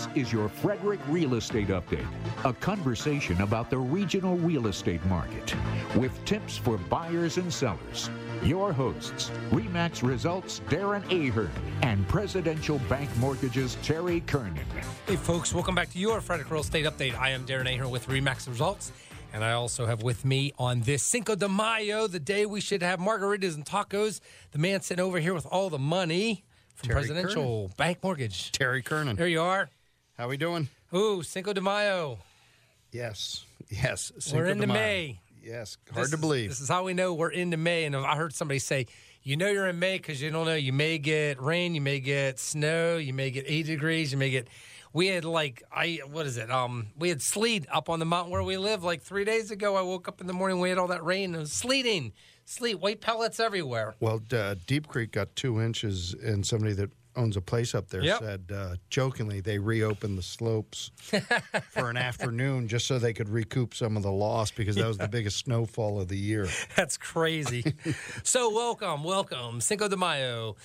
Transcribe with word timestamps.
This 0.00 0.08
is 0.16 0.32
your 0.32 0.48
Frederick 0.48 0.98
Real 1.08 1.34
Estate 1.34 1.68
Update, 1.68 2.06
a 2.46 2.54
conversation 2.54 3.42
about 3.42 3.68
the 3.68 3.76
regional 3.76 4.34
real 4.38 4.68
estate 4.68 5.04
market 5.04 5.54
with 5.94 6.24
tips 6.24 6.56
for 6.56 6.78
buyers 6.78 7.36
and 7.36 7.52
sellers. 7.52 8.08
Your 8.42 8.72
hosts, 8.72 9.30
REMAX 9.50 10.02
Results 10.02 10.62
Darren 10.70 11.04
Ahern 11.12 11.50
and 11.82 12.08
Presidential 12.08 12.78
Bank 12.88 13.14
Mortgages 13.18 13.76
Terry 13.82 14.20
Kernan. 14.22 14.64
Hey, 15.06 15.16
folks, 15.16 15.52
welcome 15.52 15.74
back 15.74 15.90
to 15.90 15.98
your 15.98 16.22
Frederick 16.22 16.50
Real 16.50 16.62
Estate 16.62 16.86
Update. 16.86 17.14
I 17.18 17.32
am 17.32 17.44
Darren 17.44 17.70
Ahern 17.70 17.90
with 17.90 18.06
REMAX 18.06 18.48
Results. 18.48 18.92
And 19.34 19.44
I 19.44 19.52
also 19.52 19.84
have 19.84 20.02
with 20.02 20.24
me 20.24 20.54
on 20.58 20.80
this 20.80 21.02
Cinco 21.02 21.34
de 21.34 21.46
Mayo, 21.46 22.06
the 22.06 22.18
day 22.18 22.46
we 22.46 22.62
should 22.62 22.82
have 22.82 23.00
margaritas 23.00 23.54
and 23.54 23.66
tacos, 23.66 24.20
the 24.52 24.58
man 24.58 24.80
sitting 24.80 25.04
over 25.04 25.20
here 25.20 25.34
with 25.34 25.44
all 25.44 25.68
the 25.68 25.78
money 25.78 26.46
from 26.74 26.88
Terry 26.88 27.00
Presidential 27.00 27.44
Kernan. 27.44 27.74
Bank 27.76 27.98
Mortgage. 28.02 28.50
Terry 28.52 28.80
Kernan. 28.80 29.16
There 29.16 29.28
you 29.28 29.42
are. 29.42 29.68
How 30.20 30.26
are 30.26 30.28
we 30.28 30.36
doing? 30.36 30.68
Ooh, 30.94 31.22
Cinco 31.22 31.54
de 31.54 31.62
Mayo. 31.62 32.18
Yes, 32.92 33.46
yes. 33.70 34.12
we're 34.34 34.48
into 34.48 34.66
de 34.66 34.66
Mayo. 34.66 34.78
May. 34.78 35.20
Yes, 35.42 35.78
hard 35.90 36.04
This 36.04 36.10
to 36.10 36.16
is- 36.16 36.20
believe. 36.20 36.50
This 36.50 36.60
is 36.60 36.68
how 36.68 36.84
we 36.84 36.92
know 36.92 37.14
we're 37.14 37.30
into 37.30 37.56
May. 37.56 37.86
And 37.86 37.96
I 37.96 38.16
heard 38.16 38.34
somebody 38.34 38.58
say, 38.58 38.84
you 39.22 39.38
know 39.38 39.48
you're 39.48 39.66
in 39.66 39.78
May 39.78 39.96
because 39.96 40.20
you 40.20 40.30
don't 40.30 40.44
know. 40.44 40.56
You 40.56 40.74
may 40.74 40.98
get 40.98 41.40
rain, 41.40 41.74
you 41.74 41.80
may 41.80 42.00
get 42.00 42.38
snow, 42.38 42.98
you 42.98 43.14
may 43.14 43.30
get 43.30 43.46
80 43.48 43.62
degrees, 43.62 44.12
you 44.12 44.18
may 44.18 44.28
get. 44.28 44.48
We 44.92 45.06
had 45.06 45.24
like 45.24 45.62
I 45.72 46.00
what 46.12 46.26
is 46.26 46.36
it? 46.36 46.50
Um, 46.50 46.88
we 46.98 47.08
had 47.08 47.22
sleet 47.22 47.64
up 47.72 47.88
on 47.88 47.98
the 47.98 48.04
mountain 48.04 48.30
where 48.30 48.42
we 48.42 48.58
live 48.58 48.84
like 48.84 49.00
three 49.00 49.24
days 49.24 49.50
ago. 49.50 49.74
I 49.74 49.80
woke 49.80 50.06
up 50.06 50.20
in 50.20 50.26
the 50.26 50.34
morning, 50.34 50.60
we 50.60 50.68
had 50.68 50.76
all 50.76 50.88
that 50.88 51.02
rain. 51.02 51.34
It 51.34 51.38
was 51.38 51.52
sleeting, 51.52 52.12
sleet, 52.44 52.78
white 52.78 53.00
pellets 53.00 53.40
everywhere. 53.40 53.94
well, 54.00 54.20
uh, 54.34 54.56
Deep 54.66 54.86
Creek 54.86 55.12
got 55.12 55.34
two 55.34 55.62
inches, 55.62 56.12
and 56.12 56.46
somebody 56.46 56.74
that 56.74 56.90
owns 57.16 57.36
a 57.36 57.40
place 57.40 57.74
up 57.74 57.88
there 57.88 58.02
Yep. 58.02 58.18
said 58.20 58.44
uh, 58.54 58.76
jokingly 58.88 59.40
they 59.40 59.58
reopened 59.58 60.16
the 60.16 60.22
slopes 60.22 60.90
for 61.70 61.90
an 61.90 61.96
afternoon 61.96 62.68
just 62.68 62.86
so 62.86 62.98
they 62.98 63.12
could 63.12 63.28
recoup 63.28 63.74
some 63.74 63.96
of 63.96 64.02
the 64.02 64.12
loss 64.12 64.50
because 64.50 64.76
that 64.76 64.86
was 64.86 64.98
the 64.98 65.08
biggest 65.08 65.38
snowfall 65.38 66.00
of 66.00 66.08
the 66.08 66.16
year. 66.18 66.48
That's 66.76 66.96
crazy. 66.96 67.74
so 68.22 68.54
welcome, 68.54 69.02
welcome, 69.04 69.60
Cinco 69.60 69.88
de 69.88 69.96
Mayo. 69.96 70.56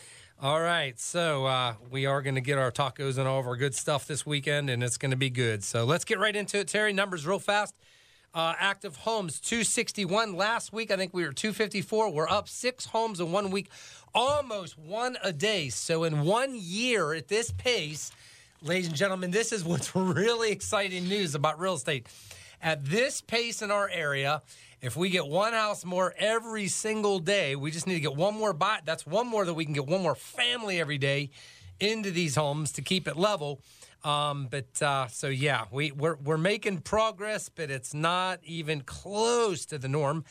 All 0.41 0.59
right, 0.59 0.99
so 0.99 1.45
uh, 1.45 1.75
we 1.89 2.05
are 2.05 2.21
going 2.21 2.35
to 2.35 2.41
get 2.41 2.57
our 2.57 2.69
tacos 2.71 3.17
and 3.17 3.25
all 3.25 3.39
of 3.39 3.47
our 3.47 3.55
good 3.55 3.73
stuff 3.73 4.05
this 4.05 4.25
weekend, 4.25 4.69
and 4.69 4.83
it's 4.83 4.97
going 4.97 5.11
to 5.11 5.17
be 5.17 5.29
good. 5.29 5.63
So 5.63 5.85
let's 5.85 6.03
get 6.03 6.19
right 6.19 6.35
into 6.35 6.59
it, 6.59 6.67
Terry. 6.67 6.91
Numbers 6.91 7.25
real 7.25 7.39
fast. 7.39 7.73
Uh, 8.35 8.53
active 8.59 8.97
homes 8.97 9.39
261 9.39 10.35
last 10.35 10.73
week. 10.73 10.91
I 10.91 10.97
think 10.97 11.13
we 11.13 11.23
were 11.23 11.31
254. 11.31 12.09
We're 12.11 12.27
up 12.27 12.49
six 12.49 12.85
homes 12.85 13.21
in 13.21 13.31
one 13.31 13.49
week, 13.49 13.69
almost 14.13 14.77
one 14.77 15.15
a 15.23 15.31
day. 15.31 15.69
So 15.69 16.03
in 16.03 16.25
one 16.25 16.51
year 16.53 17.13
at 17.13 17.29
this 17.29 17.51
pace, 17.51 18.11
ladies 18.61 18.87
and 18.87 18.95
gentlemen, 18.97 19.31
this 19.31 19.53
is 19.53 19.63
what's 19.63 19.95
really 19.95 20.51
exciting 20.51 21.07
news 21.07 21.33
about 21.33 21.61
real 21.61 21.75
estate. 21.75 22.07
At 22.61 22.83
this 22.83 23.21
pace 23.21 23.61
in 23.61 23.71
our 23.71 23.87
area, 23.87 24.41
if 24.81 24.97
we 24.97 25.09
get 25.09 25.25
one 25.25 25.53
house 25.53 25.85
more 25.85 26.13
every 26.17 26.67
single 26.67 27.19
day, 27.19 27.55
we 27.55 27.71
just 27.71 27.87
need 27.87 27.93
to 27.93 28.01
get 28.01 28.17
one 28.17 28.33
more 28.33 28.51
buy. 28.51 28.79
That's 28.83 29.05
one 29.05 29.27
more 29.27 29.45
that 29.45 29.53
we 29.53 29.63
can 29.63 29.73
get 29.73 29.87
one 29.87 30.01
more 30.01 30.13
family 30.13 30.81
every 30.81 30.97
day 30.97 31.29
into 31.79 32.11
these 32.11 32.35
homes 32.35 32.71
to 32.73 32.81
keep 32.81 33.07
it 33.07 33.17
level. 33.17 33.61
Um, 34.03 34.47
but 34.49 34.81
uh, 34.81 35.07
so 35.07 35.27
yeah, 35.27 35.65
we 35.71 35.91
we're 35.91 36.15
we're 36.15 36.37
making 36.37 36.81
progress, 36.81 37.49
but 37.49 37.71
it's 37.71 37.93
not 37.93 38.39
even 38.43 38.81
close 38.81 39.65
to 39.67 39.77
the 39.77 39.87
norm. 39.87 40.25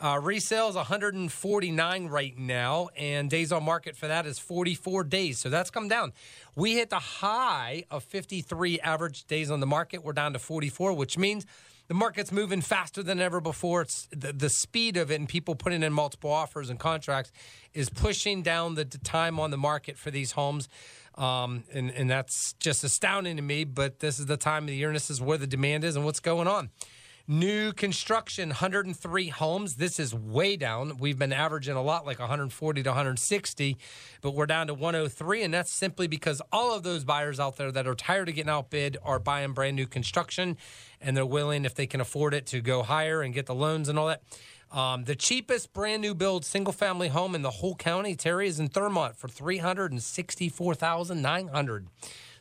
Uh, 0.00 0.14
resales 0.14 0.76
149 0.76 2.06
right 2.06 2.38
now, 2.38 2.88
and 2.96 3.28
days 3.28 3.52
on 3.52 3.62
market 3.62 3.94
for 3.94 4.08
that 4.08 4.24
is 4.24 4.38
44 4.38 5.04
days. 5.04 5.38
So 5.38 5.50
that's 5.50 5.68
come 5.68 5.88
down. 5.88 6.14
We 6.56 6.72
hit 6.72 6.88
the 6.88 6.98
high 6.98 7.84
of 7.90 8.02
53 8.04 8.80
average 8.80 9.24
days 9.24 9.50
on 9.50 9.60
the 9.60 9.66
market. 9.66 10.02
We're 10.02 10.14
down 10.14 10.32
to 10.32 10.38
44, 10.38 10.94
which 10.94 11.18
means 11.18 11.44
the 11.90 11.94
market's 11.94 12.30
moving 12.30 12.60
faster 12.60 13.02
than 13.02 13.18
ever 13.18 13.40
before. 13.40 13.82
It's 13.82 14.06
the, 14.12 14.32
the 14.32 14.48
speed 14.48 14.96
of 14.96 15.10
it 15.10 15.18
and 15.18 15.28
people 15.28 15.56
putting 15.56 15.82
in 15.82 15.92
multiple 15.92 16.30
offers 16.30 16.70
and 16.70 16.78
contracts 16.78 17.32
is 17.74 17.90
pushing 17.90 18.42
down 18.42 18.76
the, 18.76 18.84
time 18.84 19.40
on 19.40 19.50
the 19.50 19.56
market 19.56 19.98
for 19.98 20.12
these 20.12 20.30
homes. 20.30 20.68
Um, 21.16 21.64
and, 21.72 21.90
and 21.90 22.08
that's 22.08 22.52
just 22.60 22.84
astounding 22.84 23.34
to 23.38 23.42
me. 23.42 23.64
But 23.64 23.98
this 23.98 24.20
is 24.20 24.26
the 24.26 24.36
time 24.36 24.62
of 24.62 24.68
the 24.68 24.76
year, 24.76 24.90
and 24.90 24.94
this 24.94 25.10
is 25.10 25.20
where 25.20 25.36
the 25.36 25.48
demand 25.48 25.82
is 25.82 25.96
and 25.96 26.04
what's 26.04 26.20
going 26.20 26.46
on. 26.46 26.70
New 27.30 27.72
construction, 27.72 28.48
103 28.48 29.28
homes. 29.28 29.76
This 29.76 30.00
is 30.00 30.12
way 30.12 30.56
down. 30.56 30.96
We've 30.98 31.16
been 31.16 31.32
averaging 31.32 31.76
a 31.76 31.82
lot, 31.82 32.04
like 32.04 32.18
140 32.18 32.82
to 32.82 32.90
160, 32.90 33.76
but 34.20 34.32
we're 34.32 34.46
down 34.46 34.66
to 34.66 34.74
103. 34.74 35.44
And 35.44 35.54
that's 35.54 35.70
simply 35.70 36.08
because 36.08 36.42
all 36.50 36.74
of 36.74 36.82
those 36.82 37.04
buyers 37.04 37.38
out 37.38 37.56
there 37.56 37.70
that 37.70 37.86
are 37.86 37.94
tired 37.94 38.28
of 38.28 38.34
getting 38.34 38.50
outbid 38.50 38.96
are 39.04 39.20
buying 39.20 39.52
brand 39.52 39.76
new 39.76 39.86
construction 39.86 40.56
and 41.00 41.16
they're 41.16 41.24
willing, 41.24 41.64
if 41.64 41.76
they 41.76 41.86
can 41.86 42.00
afford 42.00 42.34
it, 42.34 42.46
to 42.46 42.60
go 42.60 42.82
higher 42.82 43.22
and 43.22 43.32
get 43.32 43.46
the 43.46 43.54
loans 43.54 43.88
and 43.88 43.96
all 43.96 44.08
that. 44.08 44.22
Um, 44.72 45.04
the 45.04 45.14
cheapest 45.14 45.72
brand 45.72 46.02
new 46.02 46.16
build 46.16 46.44
single 46.44 46.72
family 46.72 47.10
home 47.10 47.36
in 47.36 47.42
the 47.42 47.50
whole 47.50 47.76
county, 47.76 48.16
Terry, 48.16 48.48
is 48.48 48.58
in 48.58 48.70
Thurmont 48.70 49.14
for 49.14 49.28
364900 49.28 51.86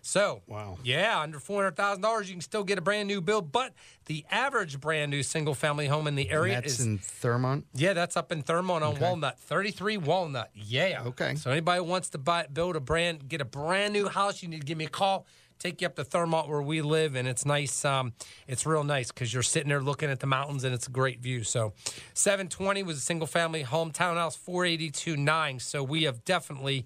so, 0.10 0.42
Wow. 0.48 0.78
yeah, 0.84 1.20
under 1.20 1.40
four 1.40 1.64
hundred 1.64 1.76
thousand 1.78 2.02
dollars, 2.02 2.28
you 2.30 2.36
can 2.36 2.42
still 2.42 2.64
get 2.64 2.78
a 2.78 2.82
brand 2.82 3.08
new 3.08 3.22
build. 3.22 3.52
But 3.52 3.74
the 4.06 4.26
average 4.32 4.80
brand 4.80 5.12
new 5.12 5.24
single 5.24 5.54
family 5.54 5.88
home 5.88 6.08
in 6.08 6.16
the 6.16 6.24
And 6.30 6.32
area 6.34 6.56
that's 6.56 6.80
is 6.80 6.86
in 6.86 6.98
Thurmont. 7.00 7.64
yeah, 7.74 7.94
that's 7.94 8.18
up 8.18 8.32
in 8.32 8.44
Thurmont 8.44 8.82
on 8.82 9.00
Walnut, 9.00 9.40
thirty 9.40 9.72
three 9.72 9.98
Walnut. 9.98 10.50
Yeah, 10.54 11.04
Okay. 11.08 11.36
So 11.36 11.52
anybody 11.52 11.82
wants 11.82 12.10
to 12.10 12.18
buy, 12.18 12.48
build 12.52 12.76
a 12.76 12.80
brand, 12.80 13.30
get 13.30 13.42
a 13.42 13.46
brand 13.46 13.94
new 13.94 14.08
house, 14.08 14.42
you 14.44 14.50
need 14.50 14.62
to 14.62 14.66
give 14.68 14.78
me 14.78 14.86
a 14.86 14.90
call. 14.90 15.26
Take 15.60 15.82
you 15.82 15.88
up 15.88 15.96
to 15.98 16.06
Thurmont 16.06 16.48
where 16.48 16.62
we 16.62 16.82
live, 16.82 17.16
and 17.16 17.28
it's 17.28 17.46
nice. 17.46 17.84
Um, 17.84 18.14
it's 18.48 18.66
real 18.66 18.86
nice 18.86 19.12
because 19.12 19.34
you're 19.34 19.44
sitting 19.44 19.68
there 19.68 19.82
looking 19.82 20.10
at 20.10 20.22
the 20.22 20.26
mountains, 20.26 20.64
and 20.64 20.74
it's 20.74 20.88
a 20.88 20.90
great 20.90 21.20
view. 21.20 21.44
So, 21.44 21.74
seven 22.14 22.48
twenty 22.48 22.82
was 22.82 22.96
a 22.98 23.02
single 23.02 23.28
family 23.28 23.64
home 23.64 23.92
townhouse, 23.92 24.38
four 24.38 24.64
eighty 24.66 24.90
two 24.90 25.18
nine. 25.18 25.60
So 25.60 25.84
we 25.84 26.04
have 26.04 26.24
definitely 26.24 26.86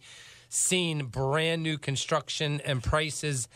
seen 0.53 1.05
brand 1.05 1.63
new 1.63 1.77
construction 1.77 2.61
and 2.63 2.83
prices. 2.83 3.47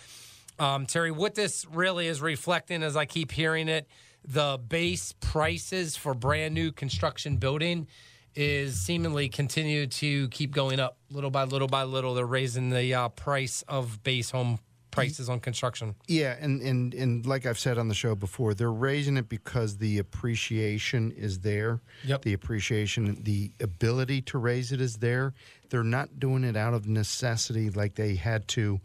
Um, 0.59 0.85
Terry, 0.85 1.12
what 1.12 1.35
this 1.35 1.66
really 1.72 2.08
is 2.08 2.22
reflecting, 2.22 2.81
as 2.81 2.97
I 2.97 3.06
keep 3.06 3.31
hearing 3.31 3.68
it, 3.69 3.88
the 4.25 4.59
base 4.68 5.13
prices 5.19 5.96
for 5.96 6.13
brand 6.13 6.53
new 6.53 6.72
construction 6.72 7.38
building 7.38 7.88
is 8.36 8.80
seemingly 8.80 9.30
continue 9.30 9.88
to 9.88 10.28
keep 10.30 10.52
going 10.52 10.80
up 10.80 10.97
little 11.09 11.31
by 11.31 11.44
little 11.44 11.68
by 11.68 11.84
little. 11.84 12.13
They're 12.13 12.25
raising 12.25 12.69
the 12.69 12.94
uh, 12.94 13.09
price 13.09 13.63
of 13.68 14.03
base 14.03 14.31
home 14.31 14.59
prices 14.97 15.30
on 15.30 15.40
construction. 15.40 15.96
Yeah, 16.08 16.35
and, 16.40 16.62
and 16.62 16.94
and 16.94 17.25
like 17.25 17.46
I've 17.46 17.59
said 17.59 17.78
on 17.78 17.88
the 17.88 17.96
show 17.96 18.16
before, 18.16 18.53
they're 18.53 18.72
raising 18.72 19.18
it 19.18 19.30
because 19.30 19.78
the 19.78 20.00
appreciation 20.00 21.12
is 21.12 21.40
there. 21.40 21.81
Yep. 22.03 22.24
The 22.24 22.34
appreciation, 22.34 23.24
the 23.24 23.52
ability 23.59 24.22
to 24.24 24.38
raise 24.38 24.72
it 24.72 24.81
is 24.81 24.97
there. 24.97 25.34
They're 25.69 25.84
not 25.84 26.19
doing 26.19 26.44
it 26.44 26.56
out 26.56 26.74
of 26.74 26.88
necessity 26.88 27.69
like 27.69 27.96
they 27.96 28.16
had 28.16 28.47
to 28.50 28.80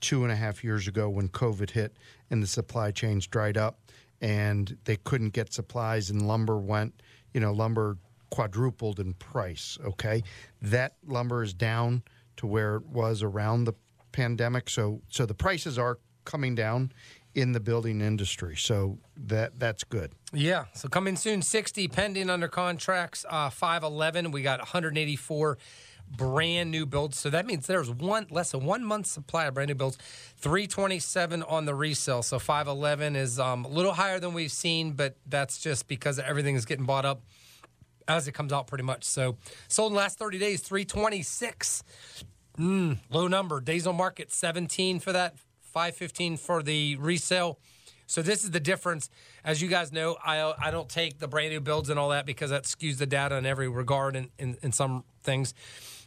two 0.00 0.24
and 0.24 0.32
a 0.32 0.36
half 0.36 0.62
years 0.62 0.88
ago 0.88 1.08
when 1.08 1.28
COVID 1.28 1.70
hit 1.70 1.96
and 2.30 2.42
the 2.42 2.46
supply 2.46 2.90
chains 2.90 3.26
dried 3.26 3.56
up 3.56 3.78
and 4.20 4.76
they 4.84 4.96
couldn't 4.96 5.30
get 5.30 5.52
supplies 5.52 6.10
and 6.10 6.26
lumber 6.26 6.58
went, 6.58 7.02
you 7.32 7.40
know, 7.40 7.52
lumber 7.52 7.96
quadrupled 8.30 8.98
in 8.98 9.14
price. 9.14 9.78
Okay. 9.84 10.22
That 10.60 10.96
lumber 11.06 11.42
is 11.42 11.54
down 11.54 12.02
to 12.36 12.46
where 12.46 12.76
it 12.76 12.86
was 12.86 13.22
around 13.22 13.64
the 13.64 13.74
pandemic. 14.12 14.70
So 14.70 15.02
so 15.08 15.26
the 15.26 15.34
prices 15.34 15.78
are 15.78 15.98
coming 16.24 16.54
down 16.54 16.92
in 17.34 17.52
the 17.52 17.60
building 17.60 18.00
industry. 18.00 18.56
So 18.56 18.98
that 19.16 19.58
that's 19.58 19.84
good. 19.84 20.12
Yeah. 20.32 20.66
So 20.74 20.88
coming 20.88 21.16
soon, 21.16 21.42
60 21.42 21.88
pending 21.88 22.30
under 22.30 22.48
contracts, 22.48 23.24
uh, 23.28 23.50
511. 23.50 24.30
We 24.30 24.42
got 24.42 24.60
184 24.60 25.58
brand 26.16 26.70
new 26.70 26.84
builds. 26.84 27.18
So 27.18 27.30
that 27.30 27.46
means 27.46 27.66
there's 27.66 27.90
one 27.90 28.26
less 28.30 28.52
than 28.52 28.64
one 28.64 28.84
month 28.84 29.06
supply 29.06 29.46
of 29.46 29.54
brand 29.54 29.68
new 29.68 29.74
builds. 29.74 29.96
327 30.38 31.42
on 31.42 31.64
the 31.64 31.74
resale. 31.74 32.22
So 32.22 32.38
511 32.38 33.16
is 33.16 33.38
um, 33.38 33.64
a 33.64 33.68
little 33.68 33.94
higher 33.94 34.20
than 34.20 34.34
we've 34.34 34.52
seen, 34.52 34.92
but 34.92 35.16
that's 35.26 35.58
just 35.58 35.88
because 35.88 36.18
everything 36.18 36.54
is 36.54 36.64
getting 36.64 36.84
bought 36.84 37.04
up 37.04 37.22
as 38.08 38.28
it 38.28 38.32
comes 38.32 38.52
out 38.52 38.66
pretty 38.66 38.84
much. 38.84 39.04
So 39.04 39.36
sold 39.68 39.92
in 39.92 39.94
the 39.94 40.00
last 40.00 40.18
30 40.18 40.38
days, 40.38 40.60
326. 40.60 41.84
Mm, 42.58 42.98
low 43.10 43.28
number. 43.28 43.60
Days 43.60 43.86
on 43.86 43.96
market, 43.96 44.30
17 44.30 45.00
for 45.00 45.12
that, 45.12 45.36
515 45.62 46.36
for 46.36 46.62
the 46.62 46.96
resale. 46.96 47.58
So 48.06 48.20
this 48.20 48.44
is 48.44 48.50
the 48.50 48.60
difference. 48.60 49.08
As 49.42 49.62
you 49.62 49.68
guys 49.68 49.90
know, 49.90 50.16
I 50.22 50.52
I 50.58 50.70
don't 50.70 50.88
take 50.88 51.18
the 51.18 51.28
brand 51.28 51.50
new 51.50 51.60
builds 51.60 51.88
and 51.88 51.98
all 51.98 52.10
that 52.10 52.26
because 52.26 52.50
that 52.50 52.64
skews 52.64 52.98
the 52.98 53.06
data 53.06 53.36
in 53.36 53.46
every 53.46 53.68
regard 53.68 54.16
in, 54.16 54.28
in, 54.38 54.58
in 54.62 54.72
some 54.72 55.04
things. 55.22 55.54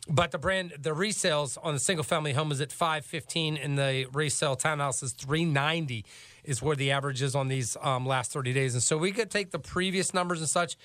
But 0.08 0.30
the 0.30 0.38
brand 0.38 0.74
the 0.80 0.92
resales 0.92 1.58
on 1.64 1.74
the 1.74 1.80
single 1.80 2.04
family 2.04 2.34
home 2.34 2.52
is 2.52 2.62
at 2.62 2.72
515 2.72 3.58
and 3.58 3.78
the 3.78 4.06
resale 4.14 4.56
townhouse 4.56 5.02
is 5.02 5.14
390 5.14 6.06
is 6.44 6.62
where 6.62 6.76
the 6.76 6.92
average 6.92 7.24
is 7.24 7.34
on 7.34 7.48
these 7.48 7.76
um, 7.82 8.06
last 8.06 8.32
30 8.32 8.54
days. 8.54 8.76
And 8.76 8.84
so 8.84 8.98
we 9.00 9.12
could 9.12 9.32
take 9.32 9.50
the 9.50 9.58
previous 9.58 10.14
numbers 10.14 10.42
and 10.42 10.50
such. 10.50 10.78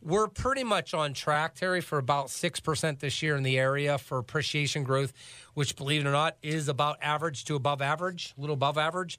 We're 0.00 0.28
pretty 0.28 0.64
much 0.64 0.94
on 0.94 1.12
track, 1.12 1.54
Terry, 1.56 1.80
for 1.80 1.98
about 1.98 2.26
6% 2.28 3.00
this 3.00 3.22
year 3.22 3.36
in 3.36 3.42
the 3.42 3.58
area 3.58 3.98
for 3.98 4.18
appreciation 4.18 4.84
growth, 4.84 5.12
which, 5.54 5.74
believe 5.76 6.02
it 6.04 6.08
or 6.08 6.12
not, 6.12 6.36
is 6.42 6.68
about 6.68 6.98
average 7.02 7.44
to 7.46 7.56
above 7.56 7.82
average, 7.82 8.34
a 8.38 8.40
little 8.40 8.54
above 8.54 8.78
average. 8.78 9.18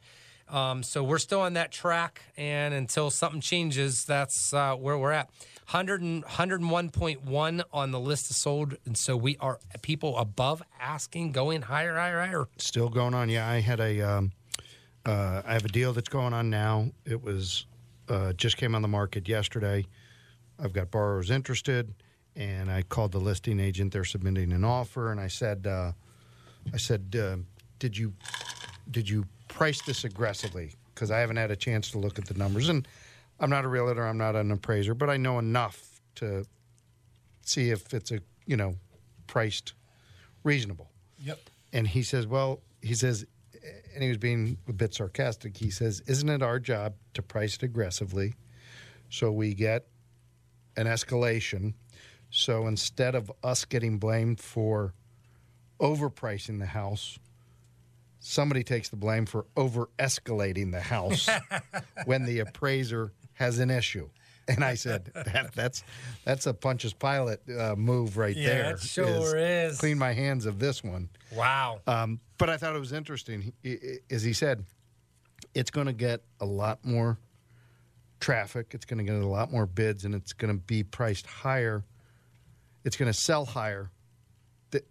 Um, 0.49 0.81
so 0.81 1.03
we're 1.03 1.19
still 1.19 1.41
on 1.41 1.53
that 1.53 1.71
track, 1.71 2.23
and 2.35 2.73
until 2.73 3.11
something 3.11 3.41
changes, 3.41 4.05
that's 4.05 4.53
uh, 4.53 4.75
where 4.75 4.97
we're 4.97 5.11
at. 5.11 5.29
100 5.69 6.01
and, 6.01 6.23
101.1 6.25 7.63
on 7.71 7.91
the 7.91 7.99
list 7.99 8.31
of 8.31 8.35
sold, 8.35 8.75
and 8.85 8.97
so 8.97 9.15
we 9.15 9.37
are 9.39 9.59
people 9.83 10.17
above 10.17 10.63
asking, 10.79 11.33
going 11.33 11.61
higher, 11.61 11.95
higher, 11.95 12.19
higher. 12.19 12.47
Still 12.57 12.89
going 12.89 13.13
on. 13.13 13.29
Yeah, 13.29 13.47
I 13.47 13.59
had 13.59 13.79
a, 13.79 14.01
um, 14.01 14.31
uh, 15.05 15.43
I 15.45 15.53
have 15.53 15.65
a 15.65 15.69
deal 15.69 15.93
that's 15.93 16.09
going 16.09 16.33
on 16.33 16.49
now. 16.49 16.89
It 17.05 17.21
was 17.21 17.67
uh, 18.07 18.33
just 18.33 18.57
came 18.57 18.73
on 18.73 18.81
the 18.81 18.87
market 18.87 19.27
yesterday. 19.27 19.85
I've 20.61 20.73
got 20.73 20.91
borrowers 20.91 21.31
interested, 21.31 21.93
and 22.35 22.69
I 22.69 22.83
called 22.83 23.11
the 23.11 23.19
listing 23.19 23.59
agent. 23.59 23.93
They're 23.93 24.03
submitting 24.03 24.51
an 24.51 24.63
offer, 24.63 25.11
and 25.11 25.19
I 25.19 25.27
said, 25.27 25.67
uh, 25.67 25.93
I 26.73 26.77
said, 26.77 27.15
uh, 27.19 27.37
did 27.79 27.97
you, 27.97 28.13
did 28.91 29.09
you 29.09 29.25
price 29.47 29.81
this 29.81 30.03
aggressively? 30.03 30.73
Because 30.93 31.11
I 31.11 31.19
haven't 31.19 31.37
had 31.37 31.51
a 31.51 31.55
chance 31.55 31.91
to 31.91 31.99
look 31.99 32.19
at 32.19 32.25
the 32.25 32.33
numbers, 32.33 32.69
and 32.69 32.87
I'm 33.39 33.49
not 33.49 33.65
a 33.65 33.67
realtor, 33.67 34.05
I'm 34.05 34.17
not 34.17 34.35
an 34.35 34.51
appraiser, 34.51 34.93
but 34.93 35.09
I 35.09 35.17
know 35.17 35.39
enough 35.39 36.01
to 36.15 36.45
see 37.41 37.69
if 37.71 37.93
it's 37.93 38.11
a 38.11 38.19
you 38.45 38.57
know 38.57 38.75
priced 39.27 39.73
reasonable. 40.43 40.89
Yep. 41.23 41.39
And 41.73 41.87
he 41.87 42.03
says, 42.03 42.27
well, 42.27 42.61
he 42.81 42.93
says, 42.93 43.25
and 43.93 44.03
he 44.03 44.09
was 44.09 44.17
being 44.17 44.57
a 44.67 44.73
bit 44.73 44.93
sarcastic. 44.93 45.57
He 45.57 45.69
says, 45.69 46.01
isn't 46.07 46.29
it 46.29 46.41
our 46.41 46.59
job 46.59 46.93
to 47.13 47.21
price 47.21 47.55
it 47.55 47.63
aggressively 47.63 48.33
so 49.09 49.31
we 49.31 49.53
get 49.53 49.85
an 50.79 50.87
escalation? 50.87 51.73
So 52.29 52.67
instead 52.67 53.15
of 53.15 53.31
us 53.43 53.65
getting 53.65 53.97
blamed 53.97 54.39
for 54.39 54.93
overpricing 55.79 56.59
the 56.59 56.65
house, 56.67 57.17
somebody 58.19 58.63
takes 58.63 58.89
the 58.89 58.95
blame 58.95 59.25
for 59.25 59.45
over 59.55 59.89
escalating 59.97 60.71
the 60.71 60.81
house 60.81 61.29
when 62.05 62.25
the 62.25 62.39
appraiser 62.39 63.11
has 63.33 63.59
an 63.59 63.69
issue. 63.69 64.09
And 64.47 64.63
I 64.63 64.73
said, 64.73 65.11
that, 65.13 65.51
"That's 65.53 65.83
that's 66.25 66.47
a 66.47 66.53
Pontius 66.55 66.93
Pilate 66.93 67.37
uh, 67.55 67.75
move 67.75 68.17
right 68.17 68.35
Yeah, 68.35 68.47
there." 68.47 68.71
it 68.73 68.79
sure 68.79 69.37
is. 69.37 69.77
Clean 69.79 69.97
my 69.97 70.11
hands 70.11 70.47
of 70.47 70.57
this 70.57 70.83
one. 70.83 71.09
Wow. 71.35 71.81
Um, 71.85 72.19
but 72.39 72.49
I 72.49 72.57
thought 72.57 72.75
it 72.75 72.79
was 72.79 72.91
interesting, 72.91 73.53
he, 73.61 73.77
he- 73.77 73.97
as 74.09 74.23
he 74.23 74.33
said, 74.33 74.63
it's 75.53 75.69
going 75.69 75.85
to 75.85 75.93
get 75.93 76.21
a 76.39 76.45
lot 76.45 76.83
more 76.83 77.19
traffic. 78.19 78.67
It's 78.73 78.85
going 78.85 78.97
to 78.97 79.03
get 79.03 79.21
a 79.21 79.27
lot 79.27 79.51
more 79.51 79.65
bids, 79.65 80.05
and 80.05 80.13
it's 80.15 80.33
going 80.33 80.53
to 80.53 80.59
be 80.61 80.83
priced 80.83 81.25
higher. 81.27 81.83
It's 82.83 82.95
going 82.97 83.11
to 83.11 83.17
sell 83.17 83.45
higher 83.45 83.91
th- 84.71 84.85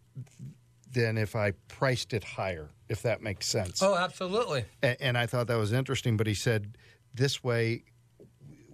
than 0.92 1.16
if 1.18 1.34
I 1.36 1.52
priced 1.68 2.12
it 2.14 2.24
higher, 2.24 2.68
if 2.88 3.02
that 3.02 3.22
makes 3.22 3.46
sense. 3.46 3.82
oh, 3.82 3.96
absolutely. 3.96 4.64
A- 4.82 5.00
And 5.02 5.16
I 5.16 5.26
thought 5.26 5.46
that 5.48 5.56
was 5.58 5.72
interesting. 5.72 6.16
But 6.16 6.26
he 6.26 6.34
said 6.34 6.76
this 7.14 7.42
way, 7.42 7.84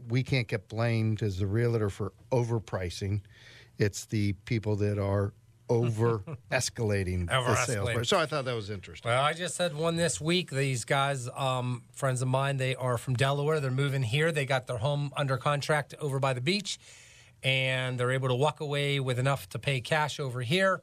we 0.09 0.23
can't 0.23 0.49
get 0.49 0.69
blamed 0.69 1.23
as 1.23 1.39
the 1.39 1.47
realtor 1.47 1.89
for 1.91 2.12
overpricing. 2.31 3.23
It's 3.79 4.05
the 4.06 4.35
people 4.45 4.77
that 4.77 4.99
are 4.99 5.33
over 5.69 6.19
escalating 6.51 7.27
the 7.27 7.55
sales 7.65 7.91
price. 7.91 8.09
So 8.09 8.19
I 8.19 8.27
thought 8.27 8.45
that 8.45 8.55
was 8.55 8.71
interesting. 8.71 9.09
Well, 9.09 9.23
I 9.23 9.33
just 9.33 9.59
had 9.59 9.75
one 9.75 9.97
this 9.97 10.21
week. 10.21 10.51
These 10.51 10.85
guys, 10.85 11.29
um, 11.35 11.83
friends 11.93 12.23
of 12.23 12.29
mine, 12.29 12.57
they 12.57 12.75
are 12.75 12.99
from 12.99 13.15
Delaware. 13.15 13.61
They're 13.61 13.71
moving 13.71 14.03
here. 14.03 14.33
They 14.33 14.47
got 14.47 14.67
their 14.67 14.79
home 14.79 15.13
under 15.17 15.37
contract 15.37 15.95
over 16.01 16.19
by 16.19 16.33
the 16.33 16.41
beach, 16.41 16.79
and 17.43 17.99
they're 17.99 18.13
able 18.13 18.29
to 18.29 18.35
walk 18.35 18.61
away 18.61 19.01
with 19.01 19.19
enough 19.19 19.49
to 19.51 19.59
pay 19.59 19.81
cash 19.81 20.21
over 20.21 20.43
here. 20.43 20.83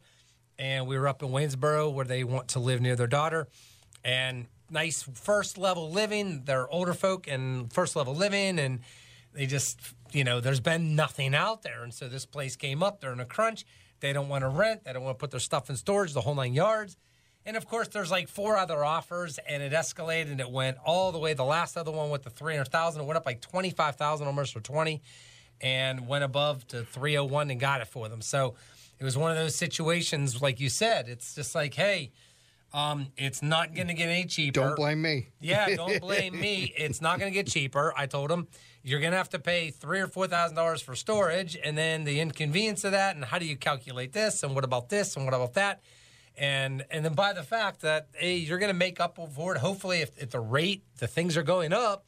And 0.57 0.87
we 0.87 0.97
were 0.97 1.07
up 1.07 1.23
in 1.23 1.29
Waynesboro 1.29 1.91
where 1.93 2.05
they 2.05 2.23
want 2.23 2.49
to 2.49 2.59
live 2.59 2.81
near 2.81 2.95
their 2.95 3.07
daughter, 3.07 3.47
and 4.03 4.47
nice 4.69 5.03
first 5.13 5.57
level 5.57 5.91
living. 5.91 6.43
They're 6.45 6.69
older 6.69 6.93
folk 6.93 7.27
and 7.27 7.71
first 7.71 7.95
level 7.95 8.15
living, 8.15 8.59
and 8.59 8.79
they 9.33 9.45
just, 9.45 9.79
you 10.11 10.23
know, 10.23 10.39
there's 10.39 10.59
been 10.59 10.95
nothing 10.95 11.35
out 11.35 11.63
there, 11.63 11.83
and 11.83 11.93
so 11.93 12.07
this 12.07 12.25
place 12.25 12.55
came 12.55 12.83
up. 12.83 13.01
They're 13.01 13.13
in 13.13 13.19
a 13.19 13.25
crunch. 13.25 13.65
They 14.01 14.11
don't 14.13 14.27
want 14.27 14.41
to 14.43 14.49
rent. 14.49 14.83
They 14.83 14.93
don't 14.93 15.03
want 15.03 15.17
to 15.17 15.19
put 15.19 15.31
their 15.31 15.39
stuff 15.39 15.69
in 15.69 15.77
storage. 15.77 16.13
The 16.13 16.21
whole 16.21 16.35
nine 16.35 16.53
yards. 16.53 16.97
And 17.45 17.57
of 17.57 17.65
course, 17.67 17.87
there's 17.87 18.11
like 18.11 18.27
four 18.27 18.57
other 18.57 18.83
offers, 18.83 19.39
and 19.47 19.63
it 19.63 19.71
escalated. 19.71 20.31
and 20.31 20.39
It 20.39 20.51
went 20.51 20.77
all 20.85 21.11
the 21.11 21.17
way. 21.17 21.33
The 21.33 21.43
last 21.45 21.75
other 21.77 21.91
one 21.91 22.09
with 22.09 22.23
the 22.23 22.29
three 22.29 22.53
hundred 22.53 22.71
thousand, 22.71 23.01
it 23.01 23.05
went 23.05 23.17
up 23.17 23.25
like 23.25 23.41
twenty 23.41 23.71
five 23.71 23.95
thousand 23.95 24.27
almost 24.27 24.53
for 24.53 24.59
twenty, 24.59 25.01
and 25.59 26.07
went 26.07 26.23
above 26.23 26.67
to 26.67 26.83
three 26.83 27.15
hundred 27.15 27.31
one 27.31 27.49
and 27.49 27.59
got 27.59 27.81
it 27.81 27.87
for 27.87 28.09
them. 28.09 28.21
So 28.21 28.55
it 28.99 29.03
was 29.03 29.17
one 29.17 29.31
of 29.31 29.37
those 29.37 29.55
situations, 29.55 30.41
like 30.41 30.59
you 30.59 30.69
said. 30.69 31.09
It's 31.09 31.33
just 31.33 31.55
like, 31.55 31.73
hey, 31.73 32.11
um, 32.73 33.07
it's 33.17 33.41
not 33.41 33.75
going 33.75 33.87
to 33.87 33.93
get 33.93 34.09
any 34.09 34.25
cheaper. 34.25 34.61
Don't 34.61 34.75
blame 34.75 35.01
me. 35.01 35.27
Yeah, 35.39 35.75
don't 35.75 35.99
blame 35.99 36.39
me. 36.39 36.73
It's 36.77 37.01
not 37.01 37.19
going 37.19 37.31
to 37.31 37.33
get 37.33 37.47
cheaper. 37.47 37.93
I 37.97 38.05
told 38.05 38.31
him 38.31 38.47
you're 38.83 38.99
going 38.99 39.11
to 39.11 39.17
have 39.17 39.29
to 39.29 39.39
pay 39.39 39.71
three 39.71 39.99
or 39.99 40.07
four 40.07 40.27
thousand 40.27 40.55
dollars 40.55 40.81
for 40.81 40.95
storage, 40.95 41.57
and 41.61 41.77
then 41.77 42.03
the 42.03 42.19
inconvenience 42.19 42.83
of 42.83 42.91
that, 42.91 43.15
and 43.15 43.25
how 43.25 43.39
do 43.39 43.45
you 43.45 43.57
calculate 43.57 44.13
this, 44.13 44.43
and 44.43 44.55
what 44.55 44.63
about 44.63 44.89
this, 44.89 45.15
and 45.15 45.25
what 45.25 45.33
about 45.33 45.53
that, 45.53 45.81
and 46.37 46.85
and 46.89 47.03
then 47.03 47.13
by 47.13 47.33
the 47.33 47.43
fact 47.43 47.81
that 47.81 48.07
hey, 48.13 48.37
you're 48.37 48.59
going 48.59 48.71
to 48.71 48.77
make 48.77 48.99
up 48.99 49.19
for 49.33 49.55
it. 49.55 49.59
Hopefully, 49.59 49.99
if, 50.01 50.17
if 50.17 50.31
the 50.31 50.39
rate, 50.39 50.83
the 50.99 51.07
things 51.07 51.35
are 51.35 51.43
going 51.43 51.73
up, 51.73 52.05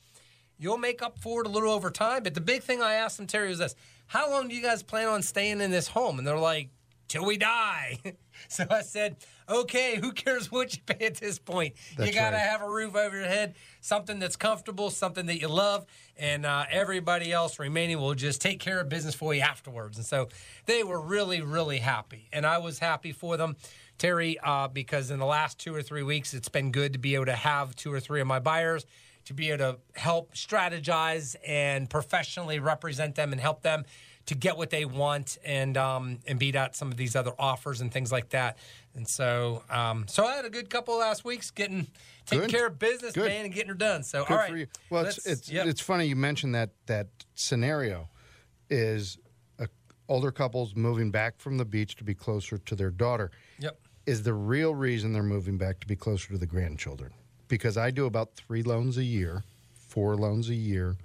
you'll 0.57 0.77
make 0.77 1.01
up 1.01 1.19
for 1.19 1.41
it 1.41 1.47
a 1.47 1.49
little 1.49 1.71
over 1.71 1.91
time. 1.91 2.23
But 2.23 2.33
the 2.33 2.41
big 2.41 2.63
thing 2.63 2.81
I 2.81 2.93
asked 2.93 3.17
them, 3.17 3.27
Terry, 3.27 3.49
was 3.49 3.59
this: 3.59 3.75
How 4.07 4.29
long 4.31 4.47
do 4.47 4.55
you 4.55 4.61
guys 4.61 4.81
plan 4.81 5.09
on 5.09 5.21
staying 5.23 5.59
in 5.59 5.71
this 5.71 5.89
home? 5.89 6.17
And 6.17 6.25
they're 6.25 6.37
like, 6.37 6.69
till 7.07 7.25
we 7.25 7.37
die. 7.37 7.99
so 8.47 8.65
I 8.69 8.81
said, 8.81 9.17
okay, 9.49 9.97
who 9.97 10.11
cares 10.11 10.51
what 10.51 10.75
you 10.75 10.81
pay 10.85 11.05
at 11.05 11.15
this 11.15 11.39
point? 11.39 11.75
That's 11.97 12.09
you 12.09 12.13
got 12.15 12.31
to 12.31 12.37
right. 12.37 12.45
have 12.45 12.61
a 12.61 12.69
roof 12.69 12.95
over 12.95 13.15
your 13.15 13.27
head, 13.27 13.55
something 13.81 14.19
that's 14.19 14.35
comfortable, 14.35 14.89
something 14.89 15.25
that 15.27 15.39
you 15.39 15.47
love, 15.47 15.85
and 16.17 16.45
uh, 16.45 16.65
everybody 16.69 17.31
else 17.31 17.59
remaining 17.59 17.99
will 17.99 18.15
just 18.15 18.41
take 18.41 18.59
care 18.59 18.79
of 18.79 18.89
business 18.89 19.15
for 19.15 19.33
you 19.33 19.41
afterwards. 19.41 19.97
And 19.97 20.05
so 20.05 20.29
they 20.65 20.83
were 20.83 21.01
really, 21.01 21.41
really 21.41 21.79
happy, 21.79 22.27
and 22.31 22.45
I 22.45 22.57
was 22.59 22.79
happy 22.79 23.11
for 23.11 23.37
them. 23.37 23.55
Terry, 23.99 24.39
uh, 24.43 24.67
because 24.67 25.11
in 25.11 25.19
the 25.19 25.25
last 25.25 25.59
two 25.59 25.73
or 25.73 25.83
three 25.83 26.03
weeks, 26.03 26.33
it's 26.33 26.49
been 26.49 26.71
good 26.71 26.93
to 26.93 26.99
be 26.99 27.15
able 27.15 27.25
to 27.25 27.35
have 27.35 27.75
two 27.75 27.93
or 27.93 27.99
three 27.99 28.21
of 28.21 28.27
my 28.27 28.39
buyers 28.39 28.85
to 29.25 29.33
be 29.33 29.49
able 29.51 29.57
to 29.59 29.77
help 29.95 30.33
strategize 30.33 31.35
and 31.47 31.89
professionally 31.89 32.59
represent 32.59 33.15
them 33.15 33.31
and 33.31 33.39
help 33.39 33.61
them 33.61 33.85
to 34.25 34.35
get 34.35 34.57
what 34.57 34.69
they 34.69 34.85
want 34.85 35.37
and 35.43 35.77
um, 35.77 36.19
and 36.27 36.39
beat 36.39 36.55
out 36.55 36.75
some 36.75 36.91
of 36.91 36.97
these 36.97 37.15
other 37.15 37.33
offers 37.37 37.81
and 37.81 37.91
things 37.91 38.11
like 38.11 38.29
that. 38.29 38.57
And 38.95 39.07
so, 39.07 39.63
um, 39.69 40.05
so 40.07 40.25
I 40.25 40.35
had 40.35 40.45
a 40.45 40.49
good 40.49 40.69
couple 40.69 40.93
of 40.93 41.01
last 41.01 41.25
weeks 41.25 41.51
getting 41.51 41.87
taking 42.25 42.47
Good. 42.47 42.51
care 42.51 42.67
of 42.67 42.79
business, 42.79 43.13
Good. 43.13 43.27
man, 43.27 43.45
and 43.45 43.53
getting 43.53 43.69
her 43.69 43.75
done. 43.75 44.03
So, 44.03 44.23
Good 44.23 44.31
all 44.31 44.37
right, 44.37 44.49
for 44.49 44.57
you. 44.57 44.67
Well, 44.89 45.05
it's 45.05 45.25
it's 45.25 45.51
yep. 45.51 45.67
it's 45.67 45.81
funny 45.81 46.05
you 46.05 46.15
mentioned 46.15 46.55
that 46.55 46.69
that 46.85 47.07
scenario 47.35 48.09
is 48.69 49.17
a, 49.59 49.67
older 50.07 50.31
couples 50.31 50.75
moving 50.75 51.11
back 51.11 51.39
from 51.39 51.57
the 51.57 51.65
beach 51.65 51.95
to 51.97 52.03
be 52.03 52.13
closer 52.13 52.57
to 52.57 52.75
their 52.75 52.91
daughter. 52.91 53.31
yep. 53.59 53.79
Is 54.05 54.23
the 54.23 54.33
real 54.33 54.75
reason 54.75 55.13
they're 55.13 55.23
moving 55.23 55.57
back 55.57 55.79
to 55.79 55.87
be 55.87 55.95
closer 55.95 56.33
to 56.33 56.37
the 56.37 56.45
grandchildren? 56.45 57.13
Because 57.47 57.77
I 57.77 57.89
do 57.89 58.05
about 58.05 58.35
three 58.35 58.61
loans 58.61 58.97
a 58.97 59.03
year, 59.03 59.43
four 59.73 60.17
loans 60.17 60.49
a 60.49 60.55
year, 60.55 60.97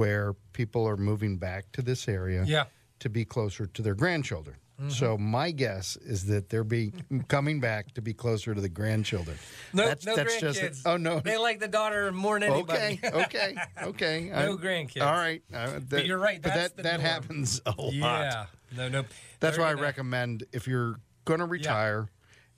where 0.00 0.32
people 0.54 0.88
are 0.88 0.96
moving 0.96 1.36
back 1.36 1.70
to 1.72 1.82
this 1.82 2.08
area 2.08 2.42
Yeah. 2.46 2.64
to 3.00 3.08
be 3.10 3.24
closer 3.26 3.66
to 3.66 3.82
their 3.82 3.94
grandchildren. 3.94 4.56
Mm-hmm. 4.80 4.88
So 4.90 5.18
my 5.18 5.50
guess 5.50 5.96
is 5.96 6.24
that 6.28 6.48
they're 6.48 6.64
be 6.64 6.92
coming 7.28 7.60
back 7.60 7.92
to 7.94 8.00
be 8.00 8.14
closer 8.14 8.54
to 8.54 8.60
the 8.62 8.68
grandchildren. 8.70 9.36
No, 9.74 9.84
that's, 9.88 10.06
no 10.06 10.16
that's 10.16 10.36
grandkids. 10.36 10.54
just 10.70 10.86
oh 10.86 10.96
no 10.96 11.20
they 11.20 11.36
like 11.36 11.60
the 11.60 11.68
daughter 11.68 12.10
more 12.12 12.40
than 12.40 12.50
anybody. 12.50 12.98
Okay, 13.04 13.10
okay, 13.14 13.56
okay. 13.82 14.30
No 14.32 14.54
I- 14.54 14.56
grandkids. 14.56 15.02
All 15.06 15.12
right, 15.26 15.42
Uh, 15.52 15.80
that- 15.90 16.06
you're 16.06 16.16
right, 16.18 16.40
But 16.40 16.54
that 16.54 16.76
the 16.78 16.82
that 16.84 17.00
norm. 17.00 17.02
happens 17.12 17.60
a 17.66 17.74
lot. 17.78 17.92
yeah. 17.92 18.46
No, 18.74 18.88
no. 18.88 19.04
That's 19.40 19.56
They're 19.56 19.64
why 19.66 19.72
I 19.72 19.74
gonna- 19.74 19.82
recommend 19.90 20.44
if 20.52 20.66
you're 20.66 20.98
going 21.26 21.40
to 21.40 21.46
retire 21.46 22.08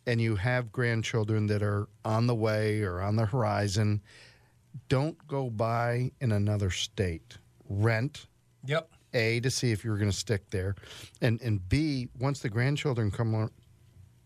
and 0.06 0.20
you 0.20 0.36
have 0.36 0.70
grandchildren 0.70 1.46
that 1.48 1.62
are 1.62 1.88
on 2.04 2.26
the 2.28 2.34
way 2.34 2.82
or 2.82 3.00
on 3.00 3.16
the 3.16 3.26
horizon, 3.26 4.00
don't 4.88 5.16
go 5.26 5.50
buy 5.50 6.10
in 6.20 6.32
another 6.32 6.70
state. 6.70 7.38
Rent 7.68 8.26
Yep. 8.66 8.90
a 9.14 9.40
to 9.40 9.50
see 9.50 9.72
if 9.72 9.84
you're 9.84 9.96
going 9.98 10.10
to 10.10 10.16
stick 10.16 10.50
there, 10.50 10.74
and 11.20 11.40
and 11.40 11.66
b 11.68 12.08
once 12.18 12.40
the 12.40 12.48
grandchildren 12.48 13.10
come 13.10 13.50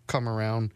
come 0.07 0.29
around, 0.29 0.73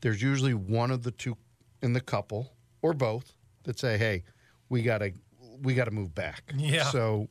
there's 0.00 0.22
usually 0.22 0.54
one 0.54 0.90
of 0.90 1.02
the 1.02 1.10
two 1.10 1.36
in 1.82 1.92
the 1.92 2.00
couple 2.00 2.52
or 2.82 2.92
both 2.94 3.34
that 3.64 3.78
say, 3.78 3.98
"Hey, 3.98 4.24
we 4.68 4.82
gotta 4.82 5.12
we 5.62 5.74
gotta 5.74 5.90
move 5.90 6.14
back." 6.14 6.42
Yeah. 6.56 6.84
So 6.90 7.28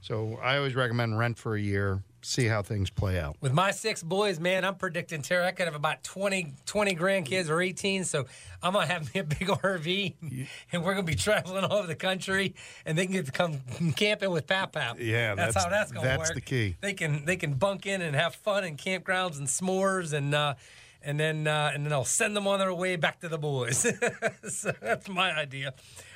so 0.00 0.36
I 0.42 0.56
always 0.56 0.74
recommend 0.74 1.18
rent 1.18 1.38
for 1.38 1.54
a 1.56 1.60
year 1.60 2.02
see 2.22 2.46
how 2.46 2.62
things 2.62 2.88
play 2.90 3.18
out. 3.18 3.36
With 3.40 3.52
my 3.52 3.70
six 3.70 4.02
boys, 4.02 4.38
man, 4.40 4.64
I'm 4.64 4.76
predicting 4.76 5.22
Terry. 5.22 5.44
I 5.44 5.52
could 5.52 5.66
have 5.66 5.74
about 5.74 6.02
20, 6.04 6.54
20 6.66 6.94
grandkids 6.94 7.48
or 7.50 7.60
18. 7.60 8.04
So 8.04 8.26
I'm 8.62 8.72
going 8.72 8.86
to 8.86 8.92
have 8.92 9.14
me 9.14 9.20
a 9.20 9.24
big 9.24 9.38
RV 9.48 10.46
and 10.72 10.84
we're 10.84 10.94
going 10.94 11.04
to 11.06 11.10
be 11.12 11.16
traveling 11.18 11.64
all 11.64 11.78
over 11.78 11.86
the 11.86 11.94
country 11.94 12.54
and 12.86 12.96
they 12.96 13.06
can 13.06 13.14
get 13.14 13.26
to 13.26 13.32
come 13.32 13.60
camping 13.96 14.30
with 14.30 14.46
Pap 14.46 14.72
Pap. 14.72 14.96
Yeah, 15.00 15.34
that's, 15.34 15.54
that's- 15.54 15.64
how 15.64 15.70
that's 15.70 15.92
going 15.92 16.04
to 16.04 16.10
work. 16.10 16.18
that's 16.18 16.34
the 16.34 16.40
key. 16.40 16.76
They 16.80 16.94
can 16.94 17.24
they 17.24 17.36
can 17.36 17.54
bunk 17.54 17.86
in 17.86 18.00
and 18.02 18.14
have 18.16 18.34
fun 18.34 18.64
in 18.64 18.76
campgrounds 18.76 19.38
and 19.38 19.46
s'mores 19.46 20.12
and 20.12 20.34
uh, 20.34 20.54
and 21.02 21.18
then 21.18 21.46
uh, 21.46 21.72
and 21.74 21.84
then 21.84 21.92
I'll 21.92 22.04
send 22.04 22.36
them 22.36 22.46
on 22.46 22.58
their 22.60 22.72
way 22.72 22.96
back 22.96 23.20
to 23.20 23.28
the 23.28 23.38
boys. 23.38 23.78
so 24.48 24.72
that's 24.80 25.08
my 25.08 25.32
idea. 25.36 25.74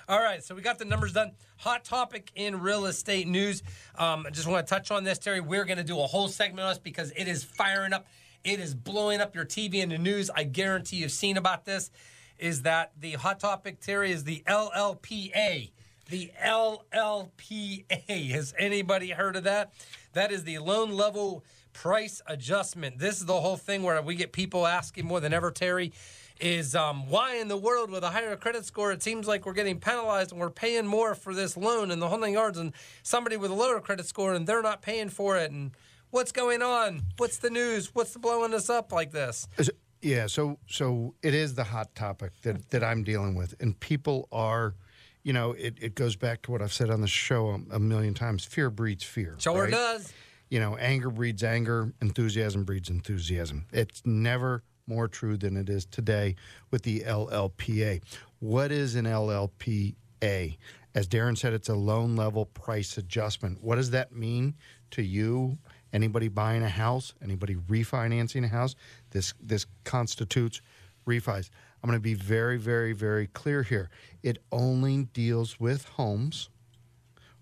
All 0.09 0.21
right, 0.21 0.41
so 0.41 0.55
we 0.55 0.63
got 0.63 0.79
the 0.79 0.85
numbers 0.85 1.15
done. 1.15 1.33
Hot 1.57 1.85
topic 1.85 2.31
in 2.37 2.61
real 2.61 2.87
estate 2.87 3.27
news. 3.27 3.65
Um, 3.99 4.25
I 4.25 4.31
just 4.31 4.47
want 4.47 4.65
to 4.65 4.71
touch 4.73 4.93
on 4.93 5.03
this, 5.03 5.19
Terry. 5.19 5.41
We're 5.41 5.65
going 5.65 5.79
to 5.79 5.85
do 5.85 5.99
a 5.99 6.07
whole 6.07 6.29
segment 6.29 6.65
on 6.65 6.71
this 6.71 6.79
because 6.79 7.11
it 7.17 7.27
is 7.27 7.43
firing 7.43 7.93
up. 7.93 8.07
It 8.45 8.61
is 8.61 8.73
blowing 8.73 9.21
up 9.21 9.35
your 9.35 9.45
TV 9.45 9.83
and 9.83 9.91
the 9.91 9.99
news. 9.99 10.31
I 10.31 10.45
guarantee 10.45 10.99
you've 10.99 11.11
seen 11.11 11.37
about 11.37 11.65
this. 11.65 11.91
Is 12.39 12.63
that 12.63 12.93
the 13.01 13.15
hot 13.15 13.41
topic, 13.41 13.81
Terry? 13.81 14.13
Is 14.13 14.23
the 14.23 14.45
LLPA? 14.47 15.73
The 16.09 16.31
LLPA. 16.41 18.31
Has 18.31 18.55
anybody 18.57 19.11
heard 19.11 19.35
of 19.35 19.43
that? 19.43 19.73
That 20.13 20.31
is 20.31 20.45
the 20.45 20.61
loan 20.61 20.93
level 20.93 21.43
price 21.83 22.23
adjustment. 22.27 22.99
This 22.99 23.19
is 23.21 23.27
the 23.27 23.39
whole 23.39 23.57
thing 23.59 23.83
where 23.83 24.01
we 24.01 24.15
get 24.15 24.33
people 24.33 24.67
asking 24.67 25.05
more 25.05 25.21
than 25.21 25.35
ever, 25.35 25.51
Terry, 25.51 25.93
is 26.41 26.75
um, 26.75 27.09
why 27.09 27.37
in 27.37 27.49
the 27.49 27.57
world 27.57 27.91
with 27.91 28.03
a 28.03 28.09
higher 28.11 28.35
credit 28.37 28.65
score 28.65 28.93
it 28.93 29.03
seems 29.03 29.27
like 29.27 29.45
we're 29.45 29.53
getting 29.53 29.79
penalized 29.79 30.33
and 30.33 30.41
we're 30.41 30.51
paying 30.51 30.87
more 30.87 31.15
for 31.15 31.35
this 31.35 31.57
loan 31.57 31.91
and 31.91 32.01
the 32.01 32.09
whole 32.09 32.19
nine 32.19 32.33
yards 32.33 32.59
and 32.59 32.73
somebody 33.03 33.37
with 33.37 33.51
a 33.51 33.55
lower 33.55 33.81
credit 33.81 34.07
score 34.07 34.33
and 34.35 34.47
they're 34.47 34.63
not 34.63 34.81
paying 34.81 35.09
for 35.11 35.37
it 35.37 35.51
and 35.51 35.73
what's 36.11 36.33
going 36.33 36.63
on? 36.63 37.03
What's 37.19 37.39
the 37.39 37.51
news? 37.51 37.95
What's 37.95 38.17
blowing 38.17 38.55
us 38.55 38.71
up 38.71 38.91
like 38.93 39.13
this? 39.13 39.47
Is 39.59 39.69
it- 39.69 39.79
Yeah, 40.03 40.27
so 40.29 40.59
so 40.67 41.15
it 41.23 41.35
is 41.35 41.55
the 41.55 41.65
hot 41.65 41.95
topic 41.95 42.33
that, 42.43 42.71
that 42.71 42.83
I'm 42.85 43.03
dealing 43.03 43.35
with, 43.35 43.55
and 43.61 43.79
people 43.81 44.29
are, 44.31 44.75
you 45.25 45.33
know, 45.33 45.53
it, 45.53 45.75
it 45.81 45.95
goes 45.95 46.17
back 46.17 46.43
to 46.43 46.53
what 46.53 46.63
I've 46.63 46.73
said 46.73 46.91
on 46.91 47.01
the 47.01 47.09
show 47.09 47.49
a, 47.49 47.77
a 47.77 47.81
million 47.81 48.15
times: 48.15 48.45
fear 48.45 48.71
breeds 48.71 49.05
fear. 49.05 49.37
Sure 49.39 49.63
right? 49.63 49.71
does. 49.71 50.13
You 50.49 50.61
know, 50.61 50.77
anger 50.77 51.11
breeds 51.11 51.43
anger, 51.43 51.93
enthusiasm 52.01 52.65
breeds 52.65 52.89
enthusiasm. 52.89 53.67
It's 53.73 54.03
never 54.05 54.63
more 54.87 55.09
true 55.09 55.37
than 55.37 55.57
it 55.57 55.69
is 55.69 55.85
today 55.87 56.37
with 56.71 56.83
the 56.83 57.01
LLPA. 57.01 58.03
What 58.39 58.71
is 58.71 58.95
an 58.95 59.07
LLPA? 59.07 60.57
As 60.95 61.09
Darren 61.09 61.37
said, 61.37 61.53
it's 61.53 61.69
a 61.69 61.75
loan 61.75 62.17
level 62.17 62.47
price 62.47 62.97
adjustment. 62.97 63.63
What 63.63 63.77
does 63.77 63.91
that 63.91 64.13
mean 64.15 64.55
to 64.93 65.03
you? 65.03 65.59
Anybody 65.93 66.29
buying 66.29 66.63
a 66.63 66.69
house? 66.69 67.13
Anybody 67.23 67.57
refinancing 67.57 68.45
a 68.45 68.49
house? 68.49 68.75
This 69.11 69.35
this 69.41 69.67
constitutes 69.85 70.61
refis. 71.07 71.51
I'm 71.83 71.91
going 71.91 71.99
to 71.99 72.03
be 72.03 72.15
very, 72.15 72.57
very, 72.57 72.93
very 72.93 73.27
clear 73.29 73.63
here. 73.63 73.91
It 74.23 74.39
only 74.51 75.05
deals 75.05 75.61
with 75.61 75.85
homes 75.85 76.51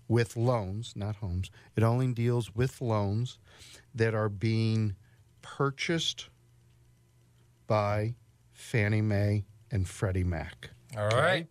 with 0.07 0.37
loans, 0.37 0.93
not 0.95 1.17
homes. 1.17 1.49
It 1.75 1.83
only 1.83 2.07
deals 2.13 2.53
with 2.55 2.81
loans 2.81 3.39
that 3.93 4.13
are 4.13 4.29
being 4.29 4.95
purchased 5.41 6.29
by 7.67 8.15
Fannie 8.53 9.01
Mae 9.01 9.45
and 9.71 9.87
Freddie 9.87 10.23
Mac. 10.23 10.69
All 10.97 11.09
right. 11.09 11.47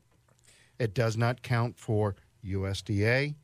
It 0.79 0.95
does 0.95 1.17
not 1.17 1.43
count 1.43 1.79
for 1.79 2.17
USDA, 2.45 3.35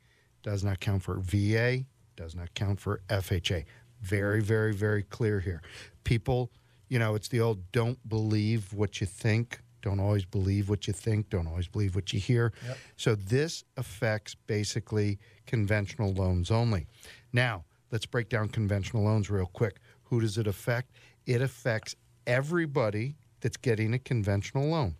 does 0.43 0.63
not 0.63 0.79
count 0.79 1.03
for 1.03 1.19
VA, 1.19 1.85
does 2.15 2.35
not 2.35 2.53
count 2.53 2.79
for 2.79 3.01
FHA. 3.09 3.65
Very, 4.01 4.41
very, 4.41 4.73
very 4.73 5.03
clear 5.03 5.39
here. 5.39 5.61
People, 6.03 6.51
you 6.89 6.99
know, 6.99 7.15
it's 7.15 7.27
the 7.27 7.39
old 7.39 7.71
don't 7.71 7.97
believe 8.07 8.73
what 8.73 8.99
you 8.99 9.07
think, 9.07 9.61
don't 9.81 9.99
always 9.99 10.25
believe 10.25 10.69
what 10.69 10.87
you 10.87 10.93
think, 10.93 11.29
don't 11.29 11.47
always 11.47 11.67
believe 11.67 11.95
what 11.95 12.13
you 12.13 12.19
hear. 12.19 12.53
So 12.97 13.15
this 13.15 13.63
affects 13.77 14.35
basically 14.35 15.19
conventional 15.45 16.13
loans 16.13 16.51
only. 16.51 16.87
Now, 17.33 17.65
let's 17.91 18.05
break 18.05 18.29
down 18.29 18.49
conventional 18.49 19.03
loans 19.03 19.29
real 19.29 19.47
quick. 19.47 19.79
Who 20.03 20.21
does 20.21 20.37
it 20.37 20.47
affect? 20.47 20.91
It 21.25 21.41
affects 21.41 21.95
everybody 22.27 23.15
that's 23.39 23.57
getting 23.57 23.93
a 23.93 23.99
conventional 23.99 24.67
loan, 24.67 24.95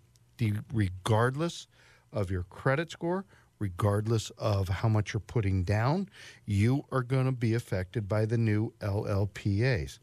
regardless 0.74 1.68
of 2.12 2.32
your 2.32 2.44
credit 2.44 2.92
score, 2.92 3.26
regardless 3.60 4.32
of 4.40 4.68
how 4.68 4.90
much 4.90 5.14
you're 5.14 5.20
putting 5.20 5.64
down, 5.64 6.10
you 6.46 6.84
are 6.92 7.04
going 7.04 7.26
to 7.26 7.32
be 7.32 7.54
affected 7.54 8.08
by 8.08 8.26
the 8.26 8.38
new 8.38 8.74
LLPAs. 8.80 10.00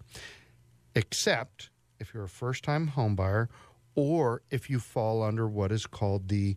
Except 0.94 1.70
if 1.98 2.14
you're 2.14 2.24
a 2.24 2.28
first 2.28 2.62
time 2.62 2.86
home 2.86 3.16
buyer 3.16 3.48
or 3.98 4.42
if 4.48 4.70
you 4.70 4.78
fall 4.78 5.24
under 5.24 5.48
what 5.48 5.72
is 5.72 5.84
called 5.84 6.28
the 6.28 6.56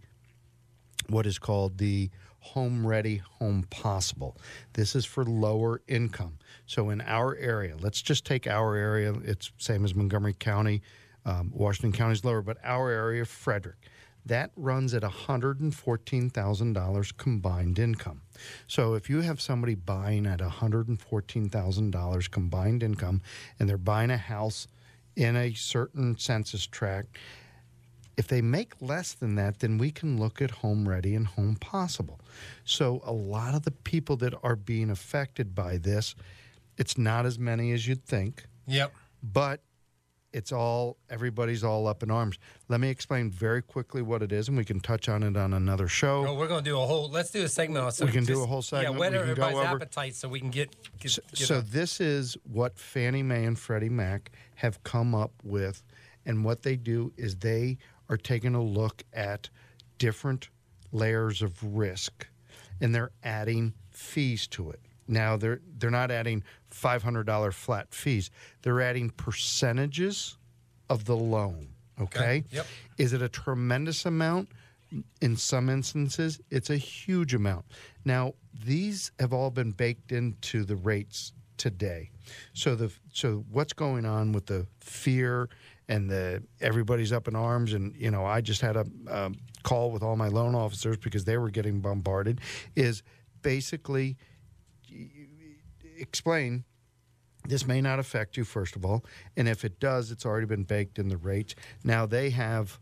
what 1.08 1.26
is 1.26 1.40
called 1.40 1.80
the 1.80 2.08
home 2.40 2.86
ready 2.86 3.20
home 3.40 3.66
possible. 3.72 4.38
This 4.74 4.96
is 4.96 5.06
for 5.06 5.26
lower 5.26 5.82
income. 5.88 6.38
So 6.68 6.92
in 6.92 7.02
our 7.02 7.36
area 7.36 7.76
let's 7.80 8.04
just 8.04 8.28
take 8.28 8.46
our 8.46 8.76
area. 8.76 9.16
It's 9.24 9.52
same 9.58 9.84
as 9.84 9.96
montgomery 9.96 10.36
county. 10.38 10.84
Um, 11.26 11.52
washington 11.52 11.98
county's 11.98 12.24
lower 12.24 12.44
but 12.44 12.60
our 12.64 12.92
area 12.92 13.26
frederick 13.26 13.90
that 14.26 14.52
runs 14.56 14.94
at 14.94 15.02
$114,000 15.02 17.18
combined 17.18 17.80
income. 17.80 18.22
So 18.68 18.94
if 18.94 19.10
you 19.10 19.22
have 19.22 19.42
somebody 19.42 19.74
buying 19.74 20.28
at 20.28 20.40
$114,000 20.40 22.32
combined 22.32 22.84
income 22.84 23.24
and 23.60 23.68
they're 23.68 23.80
buying 23.80 24.12
a 24.12 24.18
house 24.18 24.68
in 25.16 25.36
a 25.36 25.54
certain 25.54 26.18
census 26.18 26.66
tract, 26.66 27.18
if 28.18 28.28
they 28.28 28.42
make 28.42 28.74
less 28.82 29.14
than 29.14 29.36
that, 29.36 29.60
then 29.60 29.78
we 29.78 29.92
can 29.92 30.20
look 30.20 30.42
at 30.42 30.52
home 30.52 30.88
ready 30.88 31.16
and 31.16 31.26
home 31.28 31.56
possible. 31.56 32.20
So 32.66 33.02
a 33.04 33.12
lot 33.12 33.56
of 33.56 33.64
the 33.64 33.72
people 33.72 34.16
that 34.18 34.34
are 34.44 34.56
being 34.56 34.90
affected 34.90 35.56
by 35.56 35.78
this, 35.78 36.16
it's 36.78 36.98
not 36.98 37.26
as 37.26 37.40
many 37.40 37.72
as 37.72 37.88
you'd 37.88 38.06
think 38.06 38.46
Yep. 38.68 38.94
but 39.24 39.62
it's 40.34 40.52
all 40.52 40.98
everybody's 41.10 41.64
all 41.64 41.88
up 41.88 42.04
in 42.04 42.12
arms. 42.12 42.38
Let 42.70 42.80
me 42.80 42.90
explain 42.90 43.30
very 43.32 43.62
quickly 43.62 44.02
what 44.02 44.22
it 44.22 44.32
is, 44.32 44.48
and 44.48 44.58
we 44.58 44.64
can 44.66 44.80
touch 44.80 45.10
on 45.10 45.24
it 45.24 45.36
on 45.36 45.54
another 45.54 45.88
show. 45.88 46.26
Oh, 46.28 46.36
we're 46.36 46.48
going 46.48 46.64
to 46.64 46.70
do 46.70 46.80
a 46.80 46.86
whole. 46.86 47.10
Let's 47.10 47.32
do 47.32 47.44
a 47.44 47.50
segment 47.50 47.86
on. 47.86 47.92
So 47.92 48.06
We 48.06 48.12
can 48.12 48.24
do 48.24 48.42
a 48.44 48.46
whole 48.46 48.62
segment. 48.62 48.94
Yeah, 48.96 49.00
whet 49.00 49.14
everybody's 49.14 49.58
over- 49.58 49.68
appetite 49.68 50.16
so 50.16 50.30
we 50.30 50.40
can 50.40 50.50
get. 50.50 50.76
get, 51.00 51.12
So, 51.12 51.22
get 51.36 51.48
so 51.48 51.62
this 51.62 52.00
is 52.00 52.38
what 52.44 52.78
Fannie 52.78 53.24
Mae 53.24 53.46
and 53.46 53.58
Freddie 53.60 53.90
Mac 53.90 54.32
have 54.56 54.82
come 54.84 55.14
up 55.14 55.32
with, 55.44 55.84
and 56.26 56.46
what 56.46 56.64
they 56.64 56.76
do 56.76 57.12
is 57.18 57.38
they 57.38 57.78
are 58.10 58.18
taking 58.18 58.56
a 58.56 58.64
look 58.64 59.04
at 59.14 59.50
different 59.98 60.50
layers 60.92 61.42
of 61.42 61.64
risk, 61.64 62.28
and 62.80 62.94
they're 62.96 63.12
adding 63.24 63.74
fees 63.90 64.48
to 64.48 64.70
it. 64.72 64.80
Now 65.12 65.38
they're 65.38 65.60
they're 65.78 65.92
not 65.92 66.10
adding 66.10 66.44
five 66.70 67.04
hundred 67.04 67.26
dollar 67.26 67.52
flat 67.52 67.94
fees; 67.94 68.32
they're 68.62 68.82
adding 68.82 69.10
percentages 69.12 70.38
of 70.90 71.06
the 71.06 71.16
loan. 71.16 71.68
Okay. 72.00 72.46
Yep. 72.52 72.66
Is 72.98 73.14
it 73.14 73.22
a 73.22 73.30
tremendous 73.30 74.06
amount? 74.06 74.50
In 75.22 75.38
some 75.38 75.70
instances, 75.70 76.42
it's 76.50 76.70
a 76.70 76.76
huge 76.76 77.34
amount. 77.34 77.66
Now, 78.04 78.34
these 78.66 79.12
have 79.20 79.32
all 79.32 79.50
been 79.50 79.72
baked 79.72 80.12
into 80.12 80.66
the 80.66 80.76
rates 80.76 81.32
today. 81.58 82.10
So 82.54 82.76
the 82.76 82.92
so 83.14 83.46
what's 83.52 83.74
going 83.74 84.06
on 84.06 84.32
with 84.32 84.48
the 84.48 84.66
fear 84.80 85.50
and 85.88 86.10
the 86.10 86.42
everybody's 86.60 87.12
up 87.12 87.28
in 87.28 87.36
arms 87.36 87.74
and 87.74 87.96
you 87.96 88.10
know 88.10 88.26
I 88.26 88.42
just 88.42 88.62
had 88.62 88.76
a 88.76 88.86
um, 89.10 89.36
call 89.64 89.92
with 89.92 90.02
all 90.02 90.16
my 90.16 90.28
loan 90.28 90.56
officers 90.56 90.98
because 90.98 91.26
they 91.26 91.38
were 91.38 91.52
getting 91.52 91.80
bombarded 91.80 92.42
is 92.76 93.04
basically 93.44 94.18
explain 96.02 96.66
this 97.48 97.66
may 97.66 97.82
not 97.82 98.00
affect 98.00 98.38
you 98.38 98.44
first 98.44 98.76
of 98.76 98.86
all 98.86 99.04
and 99.36 99.48
if 99.48 99.66
it 99.66 99.80
does 99.80 100.12
it's 100.12 100.26
already 100.26 100.46
been 100.46 100.64
baked 100.64 101.00
in 101.00 101.08
the 101.08 101.18
rates. 101.18 101.56
Now 101.84 102.06
they 102.06 102.30
have 102.32 102.80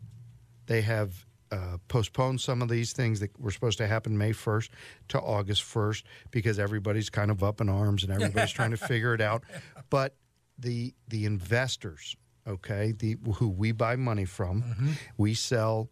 they 0.66 0.82
have 0.82 1.26
uh, 1.52 1.78
postponed 1.88 2.40
some 2.40 2.62
of 2.62 2.68
these 2.68 2.92
things 2.92 3.18
that 3.20 3.38
were 3.40 3.50
supposed 3.50 3.78
to 3.78 3.86
happen 3.86 4.16
may 4.16 4.30
1st 4.30 4.68
to 5.08 5.20
august 5.20 5.62
1st 5.64 6.04
because 6.30 6.60
everybody's 6.60 7.10
kind 7.10 7.28
of 7.30 7.42
up 7.42 7.60
in 7.60 7.68
arms 7.68 8.04
and 8.04 8.12
everybody's 8.12 8.52
trying 8.52 8.70
to 8.70 8.76
figure 8.92 9.14
it 9.14 9.20
out. 9.20 9.42
But 9.90 10.14
the 10.58 10.94
the 11.08 11.24
investors 11.24 12.16
okay 12.46 12.92
the 12.92 13.16
who 13.36 13.48
we 13.48 13.72
buy 13.72 13.96
money 13.96 14.24
from 14.24 14.62
we 15.16 15.34
sell 15.34 15.88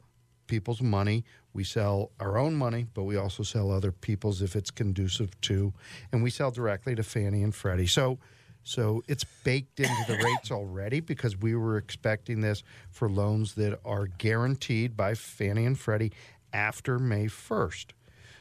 people's 0.48 0.82
money. 0.82 1.24
We 1.52 1.62
sell 1.62 2.10
our 2.18 2.36
own 2.38 2.54
money, 2.54 2.86
but 2.94 3.04
we 3.04 3.16
also 3.16 3.42
sell 3.42 3.70
other 3.70 3.92
people's 3.92 4.42
if 4.42 4.56
it's 4.56 4.70
conducive 4.70 5.40
to, 5.42 5.72
and 6.12 6.22
we 6.22 6.30
sell 6.30 6.50
directly 6.50 6.94
to 6.96 7.02
Fannie 7.02 7.42
and 7.42 7.54
Freddie. 7.54 7.86
So, 7.86 8.18
so 8.64 9.02
it's 9.06 9.24
baked 9.44 9.78
into 9.78 10.04
the 10.08 10.18
rates 10.22 10.50
already 10.50 11.00
because 11.00 11.36
we 11.36 11.54
were 11.54 11.78
expecting 11.78 12.40
this 12.40 12.62
for 12.90 13.08
loans 13.08 13.54
that 13.54 13.78
are 13.84 14.06
guaranteed 14.06 14.96
by 14.96 15.14
Fannie 15.14 15.64
and 15.64 15.78
Freddie 15.78 16.12
after 16.52 16.98
May 16.98 17.28
first. 17.28 17.94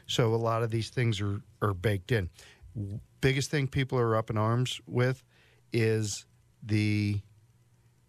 So 0.07 0.33
a 0.33 0.37
lot 0.37 0.63
of 0.63 0.71
these 0.71 0.89
things 0.89 1.21
are 1.21 1.41
are 1.61 1.73
baked 1.73 2.11
in. 2.11 2.29
biggest 3.21 3.51
thing 3.51 3.67
people 3.67 3.99
are 3.99 4.15
up 4.15 4.29
in 4.29 4.37
arms 4.37 4.79
with 4.87 5.23
is 5.73 6.25
the 6.63 7.19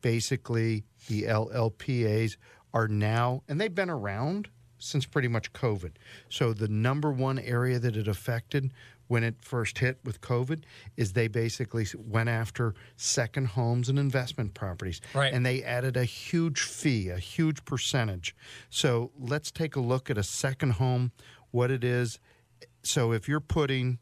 basically 0.01 0.85
the 1.09 1.25
LLPAs 1.25 2.37
are 2.73 2.89
now, 2.89 3.43
and 3.49 3.61
they've 3.61 3.75
been 3.75 3.91
around 3.91 4.49
since 4.79 5.07
pretty 5.07 5.29
much 5.29 5.53
COVID. 5.53 5.93
So 6.29 6.53
the 6.53 6.69
number 6.69 7.11
one 7.11 7.39
area 7.39 7.79
that 7.79 7.97
it 7.97 8.09
affected 8.09 8.73
when 9.09 9.25
it 9.25 9.37
first 9.41 9.79
hit 9.79 9.99
with 10.05 10.21
COVID 10.21 10.63
is 10.97 11.13
they 11.13 11.29
basically 11.29 11.87
went 11.97 12.29
after 12.29 12.75
second 12.97 13.49
homes 13.49 13.89
and 13.89 13.99
investment 13.99 14.55
properties. 14.55 15.01
Right. 15.15 15.33
And 15.33 15.45
they 15.45 15.63
added 15.63 15.97
a 15.97 16.05
huge 16.05 16.61
fee, 16.61 17.09
a 17.09 17.19
huge 17.19 17.65
percentage. 17.65 18.37
So 18.71 19.11
let's 19.19 19.51
take 19.51 19.77
a 19.77 19.81
look 19.81 20.11
at 20.11 20.19
a 20.19 20.23
second 20.23 20.73
home, 20.73 21.13
what 21.51 21.71
it 21.71 21.83
is. 21.83 22.19
So 22.83 23.13
if 23.13 23.29
you're 23.29 23.41
putting, 23.41 23.99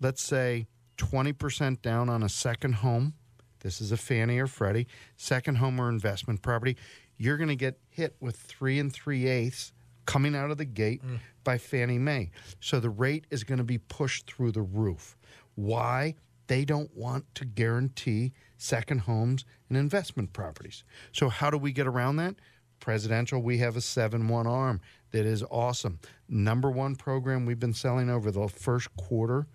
let's 0.00 0.22
say, 0.22 0.66
20% 0.96 1.82
down 1.82 2.08
on 2.08 2.22
a 2.22 2.28
second 2.28 2.76
home, 2.76 3.14
this 3.60 3.80
is 3.80 3.90
a 3.90 3.96
Fannie 3.96 4.38
or 4.38 4.46
Freddie, 4.46 4.86
second 5.16 5.56
home 5.56 5.80
or 5.80 5.88
investment 5.88 6.42
property, 6.42 6.76
you're 7.18 7.36
going 7.36 7.48
to 7.48 7.56
get 7.56 7.78
hit 7.90 8.16
with 8.20 8.36
three 8.36 8.78
and 8.78 8.92
three 8.92 9.26
eighths 9.26 9.72
coming 10.06 10.34
out 10.34 10.50
of 10.50 10.56
the 10.56 10.64
gate 10.64 11.04
mm. 11.04 11.18
by 11.44 11.58
Fannie 11.58 11.98
Mae. 11.98 12.30
So 12.60 12.80
the 12.80 12.88
rate 12.88 13.26
is 13.30 13.44
going 13.44 13.58
to 13.58 13.64
be 13.64 13.78
pushed 13.78 14.30
through 14.30 14.52
the 14.52 14.62
roof. 14.62 15.18
Why? 15.54 16.14
They 16.46 16.64
don't 16.64 16.96
want 16.96 17.26
to 17.34 17.44
guarantee 17.44 18.32
second 18.56 19.00
homes 19.00 19.44
and 19.68 19.76
investment 19.76 20.32
properties. 20.32 20.82
So 21.12 21.28
how 21.28 21.50
do 21.50 21.58
we 21.58 21.72
get 21.72 21.86
around 21.86 22.16
that? 22.16 22.36
Presidential, 22.80 23.42
we 23.42 23.58
have 23.58 23.76
a 23.76 23.80
7 23.80 24.28
1 24.28 24.46
arm 24.46 24.80
that 25.10 25.26
is 25.26 25.42
awesome. 25.50 25.98
Number 26.28 26.70
one 26.70 26.96
program 26.96 27.44
we've 27.44 27.60
been 27.60 27.74
selling 27.74 28.08
over 28.08 28.30
the 28.30 28.48
first 28.48 28.94
quarter 28.96 29.46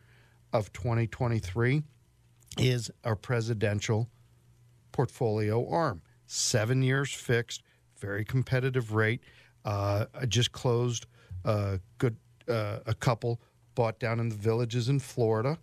of 0.51 0.72
2023 0.74 1.84
is 2.58 2.91
our 3.03 3.15
presidential 3.15 4.10
portfolio 4.91 5.67
arm. 5.67 6.01
Seven 6.25 6.82
years 6.82 7.13
fixed, 7.13 7.63
very 8.00 8.25
competitive 8.25 8.94
rate. 8.94 9.22
Uh, 9.65 10.06
I 10.13 10.25
just 10.25 10.51
closed 10.51 11.06
a 11.46 11.80
good 11.98 12.18
uh, 12.48 12.80
a 12.86 12.94
couple 12.94 13.39
bought 13.75 14.00
down 14.00 14.20
in 14.20 14.30
the 14.30 14.36
villages 14.36 14.89
in 14.89 15.00
Florida, 15.00 15.58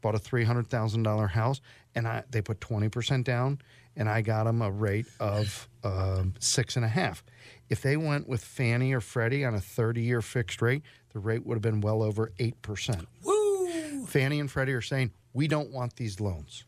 bought 0.00 0.14
a 0.14 0.18
three 0.18 0.44
hundred 0.44 0.68
thousand 0.68 1.02
dollar 1.02 1.26
house, 1.26 1.60
and 1.94 2.06
I 2.06 2.24
they 2.30 2.42
put 2.42 2.60
twenty 2.60 2.88
percent 2.88 3.26
down, 3.26 3.60
and 3.96 4.08
I 4.08 4.20
got 4.22 4.44
them 4.44 4.62
a 4.62 4.70
rate 4.70 5.06
of 5.18 5.68
um, 5.84 6.34
six 6.38 6.76
and 6.76 6.84
a 6.84 6.88
half. 6.88 7.24
If 7.68 7.82
they 7.82 7.96
went 7.96 8.28
with 8.28 8.42
Fannie 8.44 8.92
or 8.92 9.00
Freddie 9.00 9.44
on 9.44 9.54
a 9.54 9.60
thirty 9.60 10.02
year 10.02 10.22
fixed 10.22 10.60
rate, 10.60 10.82
the 11.12 11.18
rate 11.18 11.46
would 11.46 11.54
have 11.54 11.62
been 11.62 11.80
well 11.80 12.02
over 12.02 12.32
eight 12.38 12.60
percent. 12.62 13.06
Woo! 13.24 14.06
Fannie 14.06 14.40
and 14.40 14.50
Freddie 14.50 14.72
are 14.72 14.80
saying 14.80 15.12
we 15.32 15.46
don't 15.48 15.70
want 15.70 15.96
these 15.96 16.20
loans. 16.20 16.64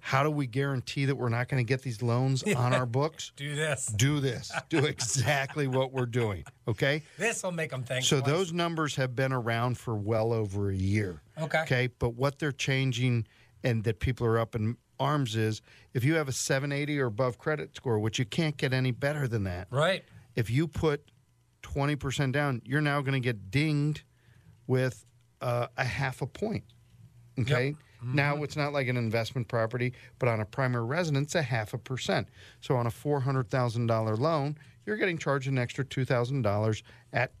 How 0.00 0.22
do 0.22 0.30
we 0.30 0.46
guarantee 0.46 1.04
that 1.06 1.16
we're 1.16 1.28
not 1.28 1.48
going 1.48 1.64
to 1.64 1.68
get 1.68 1.82
these 1.82 2.02
loans 2.02 2.42
on 2.56 2.72
our 2.74 2.86
books? 2.86 3.32
Do 3.36 3.54
this. 3.54 3.86
Do 3.86 4.20
this. 4.20 4.50
Do 4.68 4.78
exactly 4.86 5.66
what 5.66 5.92
we're 5.92 6.06
doing. 6.06 6.44
Okay. 6.66 7.02
This 7.18 7.42
will 7.42 7.52
make 7.52 7.70
them 7.70 7.82
think. 7.84 8.04
So 8.04 8.20
twice. 8.20 8.30
those 8.30 8.52
numbers 8.52 8.96
have 8.96 9.14
been 9.14 9.32
around 9.32 9.78
for 9.78 9.94
well 9.94 10.32
over 10.32 10.70
a 10.70 10.74
year. 10.76 11.22
Okay. 11.40 11.60
Okay. 11.62 11.86
But 11.98 12.14
what 12.14 12.38
they're 12.38 12.52
changing 12.52 13.26
and 13.64 13.84
that 13.84 14.00
people 14.00 14.26
are 14.26 14.38
up 14.38 14.54
in 14.54 14.76
arms 15.00 15.36
is 15.36 15.62
if 15.94 16.02
you 16.04 16.14
have 16.14 16.28
a 16.28 16.32
780 16.32 16.98
or 17.00 17.06
above 17.06 17.38
credit 17.38 17.74
score, 17.76 17.98
which 17.98 18.18
you 18.18 18.24
can't 18.24 18.56
get 18.56 18.72
any 18.72 18.90
better 18.90 19.28
than 19.28 19.44
that, 19.44 19.68
Right. 19.70 20.04
if 20.34 20.50
you 20.50 20.66
put 20.68 21.10
20% 21.62 22.32
down, 22.32 22.62
you're 22.64 22.80
now 22.80 23.00
going 23.00 23.12
to 23.14 23.20
get 23.20 23.50
dinged 23.50 24.02
with 24.66 25.04
uh, 25.40 25.66
a 25.76 25.84
half 25.84 26.20
a 26.22 26.26
point. 26.26 26.64
Okay. 27.38 27.74
Now 28.02 28.42
it's 28.42 28.56
not 28.56 28.72
like 28.72 28.88
an 28.88 28.96
investment 28.96 29.48
property, 29.48 29.92
but 30.18 30.28
on 30.28 30.40
a 30.40 30.44
primary 30.44 30.84
residence, 30.84 31.34
a 31.34 31.42
half 31.42 31.74
a 31.74 31.78
percent. 31.78 32.28
So 32.60 32.76
on 32.76 32.86
a 32.86 32.90
four 32.90 33.20
hundred 33.20 33.50
thousand 33.50 33.86
dollar 33.86 34.16
loan, 34.16 34.56
you're 34.86 34.96
getting 34.96 35.18
charged 35.18 35.48
an 35.48 35.58
extra 35.58 35.84
two 35.84 36.04
thousand 36.04 36.42
dollars 36.42 36.82
at 37.12 37.32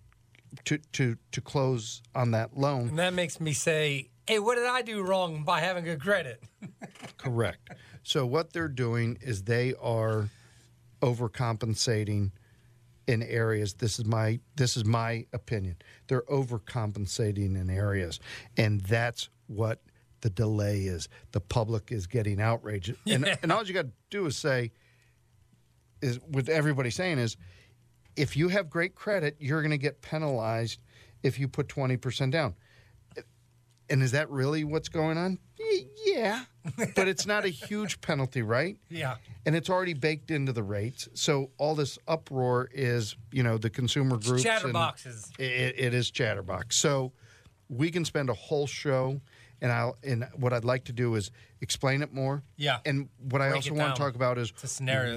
to 0.64 0.78
to 0.92 1.16
to 1.32 1.40
close 1.40 2.02
on 2.14 2.32
that 2.32 2.56
loan. 2.56 2.88
And 2.88 2.98
that 2.98 3.14
makes 3.14 3.40
me 3.40 3.52
say, 3.52 4.08
hey, 4.26 4.38
what 4.38 4.56
did 4.56 4.66
I 4.66 4.82
do 4.82 5.02
wrong 5.02 5.44
by 5.44 5.60
having 5.60 5.84
good 5.84 6.00
credit? 6.00 6.42
Correct. 7.16 7.70
So 8.02 8.26
what 8.26 8.52
they're 8.52 8.68
doing 8.68 9.18
is 9.20 9.42
they 9.42 9.74
are 9.80 10.28
overcompensating 11.02 12.32
in 13.06 13.22
areas. 13.22 13.74
This 13.74 13.98
is 13.98 14.04
my 14.04 14.40
this 14.56 14.76
is 14.76 14.84
my 14.84 15.26
opinion. 15.32 15.76
They're 16.08 16.22
overcompensating 16.22 17.60
in 17.60 17.70
areas, 17.70 18.20
and 18.56 18.80
that's 18.82 19.28
what 19.46 19.80
the 20.20 20.30
delay 20.30 20.80
is. 20.82 21.08
The 21.32 21.40
public 21.40 21.92
is 21.92 22.06
getting 22.06 22.40
outraged, 22.40 22.94
and 23.06 23.26
Yeah. 23.26 23.36
and 23.42 23.52
all 23.52 23.64
you 23.64 23.74
got 23.74 23.82
to 23.86 23.92
do 24.10 24.26
is 24.26 24.36
say 24.36 24.72
is 26.00 26.18
what 26.28 26.48
everybody 26.48 26.90
saying 26.90 27.18
is 27.18 27.36
if 28.16 28.36
you 28.36 28.48
have 28.48 28.68
great 28.70 28.94
credit, 28.94 29.36
you're 29.38 29.62
going 29.62 29.70
to 29.70 29.78
get 29.78 30.00
penalized 30.02 30.80
if 31.22 31.38
you 31.38 31.48
put 31.48 31.68
twenty 31.68 31.96
percent 31.96 32.32
down. 32.32 32.54
And 33.90 34.02
is 34.02 34.12
that 34.12 34.28
really 34.30 34.64
what's 34.64 34.88
going 34.90 35.16
on? 35.16 35.38
Yeah, 36.04 36.44
but 36.94 37.08
it's 37.08 37.26
not 37.26 37.44
a 37.44 37.48
huge 37.48 38.00
penalty, 38.02 38.42
right? 38.42 38.76
Yeah. 38.90 39.16
And 39.46 39.56
it's 39.56 39.70
already 39.70 39.94
baked 39.94 40.30
into 40.30 40.52
the 40.52 40.62
rates. 40.62 41.08
So 41.14 41.50
all 41.58 41.74
this 41.74 41.98
uproar 42.06 42.68
is, 42.72 43.16
you 43.32 43.42
know, 43.42 43.56
the 43.58 43.70
consumer 43.70 44.18
groups. 44.18 44.44
and- 44.44 44.74
Chatterboxes. 44.74 45.38
it, 45.38 45.74
it 45.78 45.94
is 45.94 46.10
chatterbox. 46.10 46.76
So 46.76 47.12
we 47.70 47.90
can 47.90 48.04
spend 48.04 48.28
a 48.30 48.34
whole 48.34 48.66
show, 48.66 49.20
and 49.60 49.72
I'll 49.72 49.96
and 50.02 50.26
what 50.36 50.52
I'd 50.52 50.64
like 50.64 50.84
to 50.84 50.92
do 50.92 51.14
is 51.14 51.30
explain 51.60 52.02
it 52.02 52.12
more. 52.12 52.42
Yeah. 52.56 52.78
And 52.84 53.08
what 53.18 53.42
I 53.42 53.50
also 53.50 53.74
want 53.74 53.94
to 53.96 54.00
talk 54.00 54.14
about 54.14 54.38
is 54.38 54.52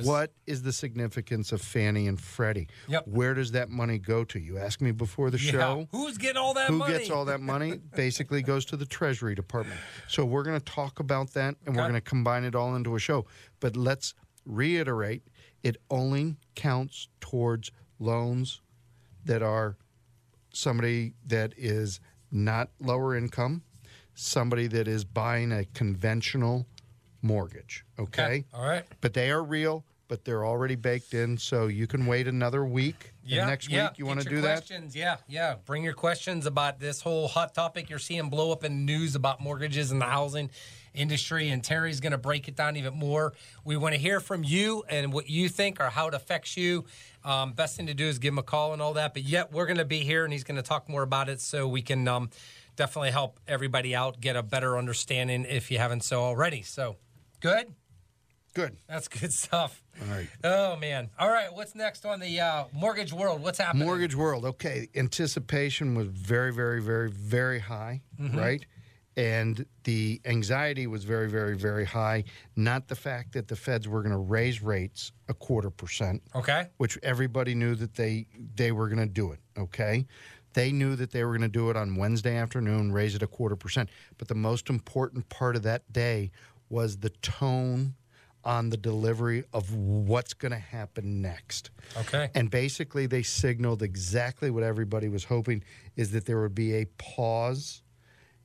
what 0.04 0.32
is 0.48 0.64
the 0.64 0.74
significance 0.74 1.52
of 1.52 1.62
Fannie 1.62 2.08
and 2.08 2.20
Freddie? 2.20 2.68
Yep. 2.88 3.08
Where 3.08 3.34
does 3.34 3.52
that 3.52 3.70
money 3.70 4.00
go 4.00 4.24
to? 4.26 4.40
You 4.40 4.58
asked 4.58 4.82
me 4.82 4.92
before 4.92 5.30
the 5.30 5.40
Yeah. 5.40 5.52
show. 5.52 5.88
Who's 5.92 6.18
getting 6.18 6.38
all 6.38 6.54
that 6.56 6.72
money? 6.72 6.74
Who 6.74 6.78
money? 6.80 6.98
gets 6.98 7.10
all 7.12 7.26
that 7.26 7.42
money? 7.42 7.78
Basically 7.96 8.42
goes 8.42 8.66
to 8.66 8.78
the 8.78 8.86
Treasury 8.86 9.36
Department. 9.36 9.80
So 10.08 10.26
we're 10.26 10.44
going 10.44 10.60
to 10.60 10.66
talk 10.66 11.00
about 11.00 11.34
that 11.34 11.56
and 11.66 11.76
we're 11.76 11.84
going 11.84 11.94
to 11.94 12.02
combine 12.02 12.44
it 12.44 12.56
all 12.56 12.76
into 12.76 12.96
a 12.96 13.00
show. 13.00 13.26
But 13.60 13.76
let's 13.78 14.14
reiterate 14.46 15.22
it 15.62 15.78
only 15.92 16.38
counts 16.56 17.08
towards 17.20 17.72
loans 18.00 18.62
that 19.26 19.44
are 19.44 19.78
somebody 20.54 21.14
that 21.28 21.54
is 21.56 22.00
not 22.32 22.70
lower 22.80 23.16
income, 23.16 23.62
somebody 24.22 24.68
that 24.68 24.88
is 24.88 25.04
buying 25.04 25.52
a 25.52 25.66
conventional 25.74 26.68
mortgage. 27.22 27.86
Okay. 28.00 28.46
All 28.54 28.64
right. 28.64 28.86
But 29.02 29.14
they 29.14 29.32
are 29.32 29.44
real, 29.44 29.84
but 30.08 30.26
they're 30.26 30.46
already 30.46 30.76
baked 30.76 31.14
in. 31.14 31.38
So 31.38 31.68
you 31.68 31.88
can 31.88 32.06
wait 32.06 32.28
another 32.28 32.64
week. 32.64 33.14
Yeah. 33.24 33.46
next 33.46 33.70
yeah. 33.70 33.90
week 33.90 34.00
you 34.00 34.06
want 34.06 34.22
to 34.22 34.30
do 34.30 34.42
that? 34.42 34.58
questions. 34.58 34.96
Yeah. 34.96 35.18
Yeah. 35.28 35.56
Bring 35.66 35.84
your 35.84 35.94
questions 35.94 36.46
about 36.46 36.80
this 36.80 37.02
whole 37.02 37.28
hot 37.28 37.54
topic 37.54 37.90
you're 37.90 38.00
seeing 38.00 38.30
blow 38.30 38.52
up 38.52 38.64
in 38.64 38.86
the 38.86 38.94
news 38.94 39.16
about 39.16 39.42
mortgages 39.42 39.92
and 39.92 40.02
the 40.02 40.06
housing 40.06 40.50
industry. 40.94 41.50
And 41.50 41.64
Terry's 41.64 42.00
going 42.00 42.12
to 42.12 42.18
break 42.18 42.48
it 42.48 42.56
down 42.56 42.78
even 42.78 42.94
more. 42.94 43.34
We 43.64 43.78
want 43.78 43.96
to 43.96 44.00
hear 44.00 44.20
from 44.20 44.44
you 44.44 44.84
and 44.90 45.14
what 45.14 45.30
you 45.30 45.50
think 45.50 45.80
or 45.80 45.90
how 45.90 46.08
it 46.08 46.14
affects 46.14 46.58
you. 46.58 46.86
Um, 47.24 47.54
best 47.54 47.78
thing 47.78 47.88
to 47.88 47.94
do 47.94 48.06
is 48.06 48.20
give 48.20 48.34
him 48.34 48.40
a 48.40 48.44
call 48.44 48.74
and 48.74 48.82
all 48.82 48.94
that. 48.94 49.14
But 49.14 49.24
yet 49.24 49.52
we're 49.52 49.68
going 49.68 49.78
to 49.78 49.86
be 49.86 50.00
here 50.00 50.24
and 50.24 50.34
he's 50.34 50.44
going 50.44 50.58
to 50.58 50.64
talk 50.64 50.90
more 50.90 51.04
about 51.04 51.30
it 51.30 51.40
so 51.40 51.68
we 51.68 51.82
can 51.82 52.08
um, 52.08 52.30
definitely 52.76 53.12
help 53.12 53.40
everybody 53.48 53.96
out 53.96 54.20
get 54.22 54.36
a 54.36 54.44
better 54.44 54.78
understanding 54.78 55.46
if 55.48 55.72
you 55.72 55.78
haven't 55.78 56.04
so 56.04 56.22
already. 56.22 56.62
So 56.62 56.98
good. 57.40 57.74
Good. 58.54 58.76
That's 58.90 59.08
good 59.08 59.32
stuff. 59.32 59.82
All 60.02 60.14
right. 60.14 60.28
Oh 60.44 60.76
man! 60.76 61.10
All 61.18 61.30
right, 61.30 61.54
what's 61.54 61.74
next 61.74 62.06
on 62.06 62.20
the 62.20 62.40
uh, 62.42 62.66
mortgage 62.74 63.14
world? 63.14 63.42
What's 63.42 63.60
happening? 63.60 63.86
Mortgage 63.86 64.14
world. 64.16 64.44
Okay. 64.46 64.90
Anticipation 64.96 65.96
was 65.96 66.08
very, 66.08 66.52
very, 66.54 66.82
very, 66.82 67.10
very 67.10 67.60
high, 67.60 68.02
Mm-hmm. 68.20 68.38
right? 68.38 68.66
And 69.18 69.66
the 69.84 70.22
anxiety 70.26 70.88
was 70.88 71.04
very, 71.04 71.30
very, 71.30 71.56
very 71.58 71.84
high. 71.86 72.24
Not 72.56 72.88
the 72.88 72.96
fact 72.96 73.34
that 73.34 73.50
the 73.50 73.58
feds 73.58 73.86
were 73.88 74.02
going 74.02 74.14
to 74.14 74.18
raise 74.18 74.62
rates 74.62 75.12
a 75.28 75.34
quarter 75.34 75.70
percent, 75.70 76.22
Okay. 76.34 76.68
which 76.78 76.98
everybody 77.04 77.54
knew 77.54 77.76
that 77.76 77.94
they 77.96 78.26
they 78.56 78.72
were 78.72 78.88
going 78.88 79.00
to 79.06 79.14
do 79.14 79.32
it. 79.34 79.40
Okay. 79.58 80.06
They 80.54 80.72
knew 80.72 80.96
that 80.96 81.12
they 81.12 81.24
were 81.24 81.32
going 81.32 81.42
to 81.42 81.48
do 81.48 81.70
it 81.70 81.78
on 81.78 81.96
Wednesday 81.96 82.36
afternoon, 82.36 82.92
raise 82.92 83.16
it 83.16 83.24
a 83.24 83.28
quarter 83.28 83.56
percent. 83.56 83.90
But 84.18 84.28
the 84.28 84.36
most 84.36 84.70
important 84.70 85.30
part 85.30 85.56
of 85.56 85.64
that 85.64 85.92
day 85.92 86.32
was 86.70 86.98
the 86.98 87.10
tone 87.10 87.96
on 88.44 88.70
the 88.70 88.78
delivery 88.78 89.44
of 89.54 89.74
what's 89.76 90.34
going 90.34 90.52
to 90.52 90.58
happen 90.58 91.22
next. 91.22 91.70
Okay. 91.98 92.30
And 92.34 92.50
basically, 92.50 93.06
they 93.06 93.22
signaled 93.22 93.84
exactly 93.84 94.50
what 94.50 94.64
everybody 94.64 95.10
was 95.10 95.24
hoping 95.24 95.64
is 95.96 96.12
that 96.12 96.26
there 96.26 96.42
would 96.42 96.56
be 96.56 96.76
a 96.76 96.86
pause 96.98 97.84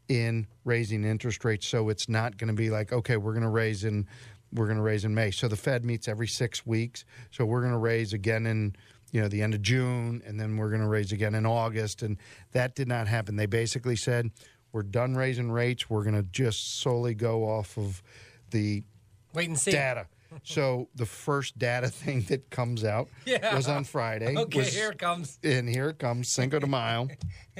in 0.09 0.47
raising 0.65 1.05
interest 1.05 1.45
rates. 1.45 1.67
So 1.67 1.89
it's 1.89 2.09
not 2.09 2.37
going 2.37 2.49
to 2.49 2.55
be 2.55 2.71
like, 2.71 2.93
okay, 2.93 3.17
we're 3.17 3.33
going 3.33 3.43
to 3.43 3.49
raise 3.49 3.85
in, 3.85 4.07
we're 4.53 4.67
going 4.67 4.77
to 4.77 4.83
raise 4.83 5.05
in 5.05 5.15
May. 5.15 5.31
So 5.31 5.49
the 5.49 5.57
Fed 5.57 5.85
meets 5.85 6.09
every 6.09 6.29
six 6.29 6.67
weeks. 6.67 7.05
So 7.31 7.45
we're 7.45 7.61
going 7.61 7.73
to 7.73 7.79
raise 7.79 8.13
again 8.13 8.47
in, 8.47 8.77
you 9.17 9.23
know, 9.23 9.29
the 9.29 9.41
end 9.41 9.55
of 9.55 9.63
June, 9.63 10.21
and 10.27 10.39
then 10.39 10.59
we're 10.59 10.69
going 10.69 10.83
to 10.83 10.87
raise 10.87 11.11
again 11.11 11.35
in 11.35 11.47
August. 11.47 12.03
And 12.03 12.19
that 12.53 12.75
did 12.75 12.87
not 12.87 13.09
happen. 13.09 13.37
They 13.37 13.47
basically 13.47 13.97
said, 13.97 14.31
We're 14.73 14.83
done 14.83 15.15
raising 15.17 15.51
rates. 15.51 15.89
We're 15.89 16.03
going 16.03 16.17
to 16.17 16.23
just 16.31 16.81
solely 16.83 17.15
go 17.15 17.45
off 17.45 17.79
of 17.79 18.03
the 18.51 18.85
Wait 19.33 19.49
and 19.49 19.59
see. 19.59 19.71
data. 19.71 20.07
So 20.43 20.89
the 20.95 21.07
first 21.07 21.57
data 21.57 21.89
thing 21.89 22.21
that 22.29 22.51
comes 22.51 22.85
out 22.85 23.09
Yeah. 23.25 23.55
was 23.57 23.69
on 23.69 23.85
Friday. 23.85 24.37
Okay, 24.37 24.59
was- 24.59 24.75
here 24.75 24.91
it 24.91 24.99
comes. 24.99 25.39
and 25.43 25.67
here 25.67 25.89
it 25.89 25.99
comes, 25.99 26.29
Cinco 26.29 26.59
de 26.59 26.67
Mayo. 26.67 27.09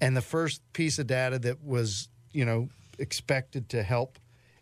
and 0.00 0.16
the 0.16 0.22
first 0.22 0.60
piece 0.72 0.98
of 1.00 1.08
data 1.08 1.38
that 1.40 1.64
was, 1.64 2.08
you 2.32 2.44
know, 2.44 2.68
expected 3.00 3.68
to 3.70 3.82
help 3.82 4.18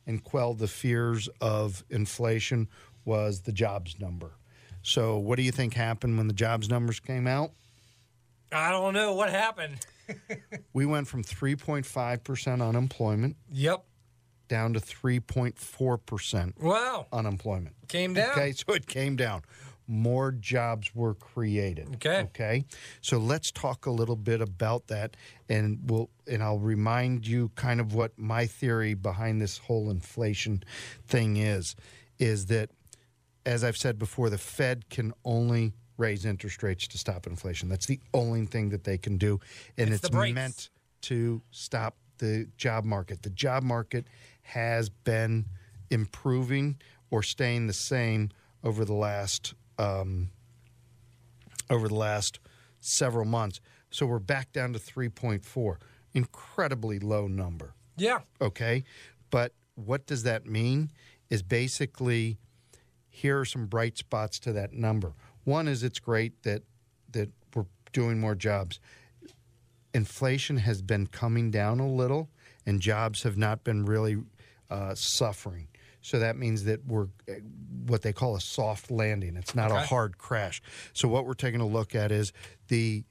and 0.06 0.24
quell 0.24 0.54
the 0.54 0.68
fears 0.68 1.28
of 1.40 1.84
inflation 1.90 2.68
was 3.04 3.42
the 3.42 3.52
jobs 3.52 3.98
number. 4.00 4.30
So, 4.82 5.18
what 5.18 5.36
do 5.36 5.42
you 5.42 5.52
think 5.52 5.74
happened 5.74 6.18
when 6.18 6.26
the 6.28 6.34
jobs 6.34 6.68
numbers 6.68 7.00
came 7.00 7.26
out? 7.26 7.52
I 8.50 8.70
don't 8.70 8.92
know 8.94 9.14
what 9.14 9.30
happened. 9.30 9.78
We 10.74 10.84
went 10.86 11.06
from 11.08 11.22
3.5% 11.22 12.66
unemployment 12.66 13.36
Yep. 13.50 13.84
down 14.48 14.72
to 14.74 14.80
3.4% 14.80 16.54
Wow. 16.60 17.06
unemployment. 17.12 17.74
Came 17.88 18.14
down. 18.14 18.30
Okay, 18.32 18.52
so 18.52 18.72
it 18.74 18.86
came 18.86 19.16
down. 19.16 19.42
More 19.86 20.32
jobs 20.32 20.94
were 20.94 21.14
created. 21.14 21.88
Okay. 21.96 22.20
Okay. 22.24 22.64
So 23.00 23.18
let's 23.18 23.50
talk 23.50 23.86
a 23.86 23.90
little 23.90 24.16
bit 24.16 24.40
about 24.40 24.86
that, 24.88 25.16
and 25.48 25.78
we'll 25.90 26.08
and 26.26 26.42
I'll 26.42 26.58
remind 26.58 27.26
you 27.26 27.50
kind 27.54 27.80
of 27.80 27.94
what 27.94 28.18
my 28.18 28.46
theory 28.46 28.94
behind 28.94 29.40
this 29.40 29.58
whole 29.58 29.90
inflation 29.90 30.62
thing 31.06 31.36
is, 31.36 31.74
is 32.18 32.46
that 32.46 32.70
as 33.44 33.64
I've 33.64 33.76
said 33.76 33.98
before, 33.98 34.30
the 34.30 34.38
Fed 34.38 34.88
can 34.88 35.12
only 35.24 35.72
raise 35.96 36.24
interest 36.24 36.62
rates 36.62 36.86
to 36.88 36.98
stop 36.98 37.26
inflation. 37.26 37.68
That's 37.68 37.86
the 37.86 38.00
only 38.14 38.46
thing 38.46 38.70
that 38.70 38.84
they 38.84 38.98
can 38.98 39.18
do, 39.18 39.40
and 39.76 39.90
It's 39.92 40.04
it's, 40.04 40.14
meant 40.14 40.70
to 41.02 41.42
stop 41.50 41.96
the 42.18 42.48
job 42.56 42.84
market. 42.84 43.22
The 43.22 43.30
job 43.30 43.62
market 43.62 44.06
has 44.42 44.88
been 44.88 45.46
improving 45.90 46.76
or 47.10 47.22
staying 47.22 47.66
the 47.66 47.72
same 47.72 48.30
over 48.64 48.84
the 48.84 48.94
last 48.94 49.54
um, 49.78 50.30
over 51.70 51.88
the 51.88 51.94
last 51.94 52.38
several 52.80 53.24
months. 53.24 53.60
So 53.90 54.06
we're 54.06 54.18
back 54.18 54.52
down 54.52 54.72
to 54.72 54.78
3.4. 54.78 55.76
Incredibly 56.14 56.98
low 56.98 57.26
number 57.26 57.74
Yeah. 57.96 58.20
okay 58.40 58.84
but 59.30 59.52
what 59.76 60.04
does 60.06 60.24
that 60.24 60.44
mean 60.46 60.90
is 61.30 61.42
basically 61.42 62.36
here 63.14 63.38
are 63.38 63.44
some 63.44 63.66
bright 63.66 63.98
spots 63.98 64.38
to 64.40 64.52
that 64.54 64.72
number. 64.72 65.12
One 65.44 65.68
is 65.68 65.82
it's 65.82 65.98
great 66.00 66.42
that 66.44 66.62
that 67.12 67.30
we're 67.54 67.66
doing 67.92 68.18
more 68.18 68.34
jobs. 68.34 68.80
Inflation 69.92 70.56
has 70.56 70.80
been 70.80 71.06
coming 71.06 71.50
down 71.50 71.78
a 71.78 71.86
little 71.86 72.30
and 72.64 72.80
jobs 72.80 73.22
have 73.22 73.36
not 73.36 73.64
been 73.64 73.84
really 73.84 74.16
uh, 74.70 74.94
suffering. 74.94 75.68
So 76.00 76.18
that 76.20 76.36
means 76.36 76.64
that 76.64 76.86
we're 76.86 77.08
uh, 77.28 77.34
what 77.86 78.00
they 78.00 78.14
call 78.14 78.34
a 78.34 78.40
soft 78.40 78.90
landing. 78.90 79.36
It's 79.36 79.54
not 79.54 79.70
a 79.70 79.80
hard 79.80 80.16
crash. 80.16 80.62
So 80.94 81.06
what 81.06 81.26
we're 81.26 81.34
taking 81.34 81.60
a 81.60 81.66
look 81.66 81.94
at 81.94 82.10
is 82.10 82.32
the 82.68 83.04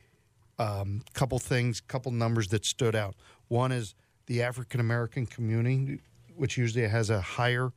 um, 0.58 1.04
couple 1.14 1.38
things, 1.38 1.80
couple 1.80 2.12
numbers 2.12 2.48
that 2.48 2.66
stood 2.66 2.96
out. 2.96 3.16
One 3.50 3.72
is 3.72 3.94
the 4.26 4.42
African 4.42 4.80
American 4.80 5.28
community, 5.28 6.02
which 6.36 6.58
usually 6.58 6.88
has 6.88 7.12
a 7.12 7.22
higher 7.22 7.72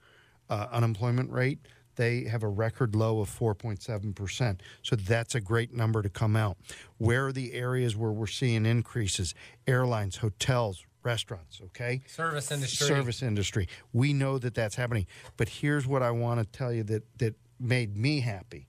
uh, 0.48 0.68
unemployment 0.72 1.30
rate. 1.30 1.58
They 1.96 2.24
have 2.24 2.42
a 2.42 2.48
record 2.48 2.94
low 2.94 3.20
of 3.20 3.30
4.7%. 3.30 4.60
So 4.82 4.96
that's 4.96 5.34
a 5.34 5.40
great 5.40 5.72
number 5.72 6.02
to 6.02 6.08
come 6.08 6.36
out. 6.36 6.56
Where 6.98 7.26
are 7.26 7.32
the 7.32 7.52
areas 7.52 7.96
where 7.96 8.12
we're 8.12 8.26
seeing 8.26 8.66
increases? 8.66 9.34
Airlines, 9.66 10.16
hotels, 10.16 10.84
restaurants, 11.02 11.60
okay? 11.66 12.02
Service 12.06 12.50
industry. 12.50 12.86
Service 12.86 13.22
industry. 13.22 13.68
We 13.92 14.12
know 14.12 14.38
that 14.38 14.54
that's 14.54 14.74
happening. 14.74 15.06
But 15.36 15.48
here's 15.48 15.86
what 15.86 16.02
I 16.02 16.10
want 16.10 16.40
to 16.40 16.46
tell 16.46 16.72
you 16.72 16.82
that, 16.84 17.18
that 17.18 17.34
made 17.60 17.96
me 17.96 18.20
happy 18.20 18.68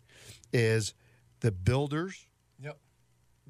is 0.53 0.93
the 1.41 1.51
builders, 1.51 2.27
Yep. 2.63 2.77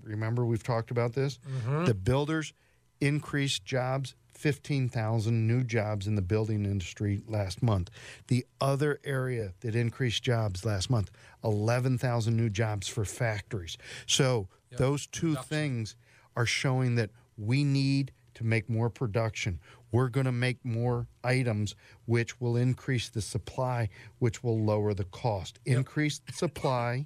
Remember, 0.03 0.45
we've 0.45 0.63
talked 0.63 0.91
about 0.91 1.13
this. 1.13 1.39
Mm-hmm. 1.47 1.85
The 1.85 1.93
builders 1.93 2.53
increased 2.99 3.65
jobs, 3.65 4.15
15,000 4.37 5.47
new 5.47 5.63
jobs 5.63 6.07
in 6.07 6.15
the 6.15 6.21
building 6.21 6.65
industry 6.65 7.21
last 7.27 7.63
month. 7.63 7.89
The 8.27 8.45
other 8.59 8.99
area 9.03 9.53
that 9.61 9.75
increased 9.75 10.23
jobs 10.23 10.65
last 10.65 10.89
month, 10.89 11.09
11,000 11.43 12.35
new 12.35 12.49
jobs 12.49 12.87
for 12.87 13.05
factories. 13.05 13.77
So, 14.05 14.47
those 14.77 15.07
two 15.07 15.35
things 15.35 15.95
are 16.35 16.45
showing 16.45 16.95
that 16.95 17.11
we 17.37 17.63
need 17.63 18.11
to 18.33 18.43
make 18.43 18.69
more 18.69 18.89
production. 18.89 19.59
We're 19.91 20.09
going 20.09 20.25
to 20.25 20.33
make 20.33 20.63
more 20.65 21.07
items, 21.23 21.75
which 22.05 22.41
will 22.41 22.57
increase 22.57 23.07
the 23.07 23.21
supply, 23.21 23.87
which 24.19 24.43
will 24.43 24.59
lower 24.59 24.93
the 24.93 25.05
cost. 25.05 25.59
Increase 25.65 26.19
the 26.19 26.33
supply 26.33 27.05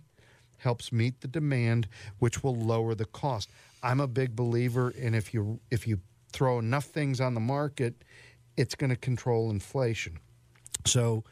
helps 0.58 0.92
meet 0.92 1.22
the 1.22 1.28
demand, 1.28 1.88
which 2.18 2.44
will 2.44 2.56
lower 2.56 2.96
the 2.96 3.06
cost. 3.06 3.50
I'm 3.84 4.00
a 4.00 4.08
big 4.08 4.36
believer 4.36 4.90
in 4.90 5.14
if 5.14 5.34
you 5.34 5.60
if 5.72 5.88
you 5.88 6.00
throw 6.32 6.60
enough 6.60 6.86
things 6.86 7.20
on 7.22 7.34
the 7.34 7.40
market, 7.40 8.04
it's 8.58 8.76
going 8.76 8.90
to 8.90 8.96
control 8.96 9.50
inflation. 9.50 10.20
So 10.86 11.24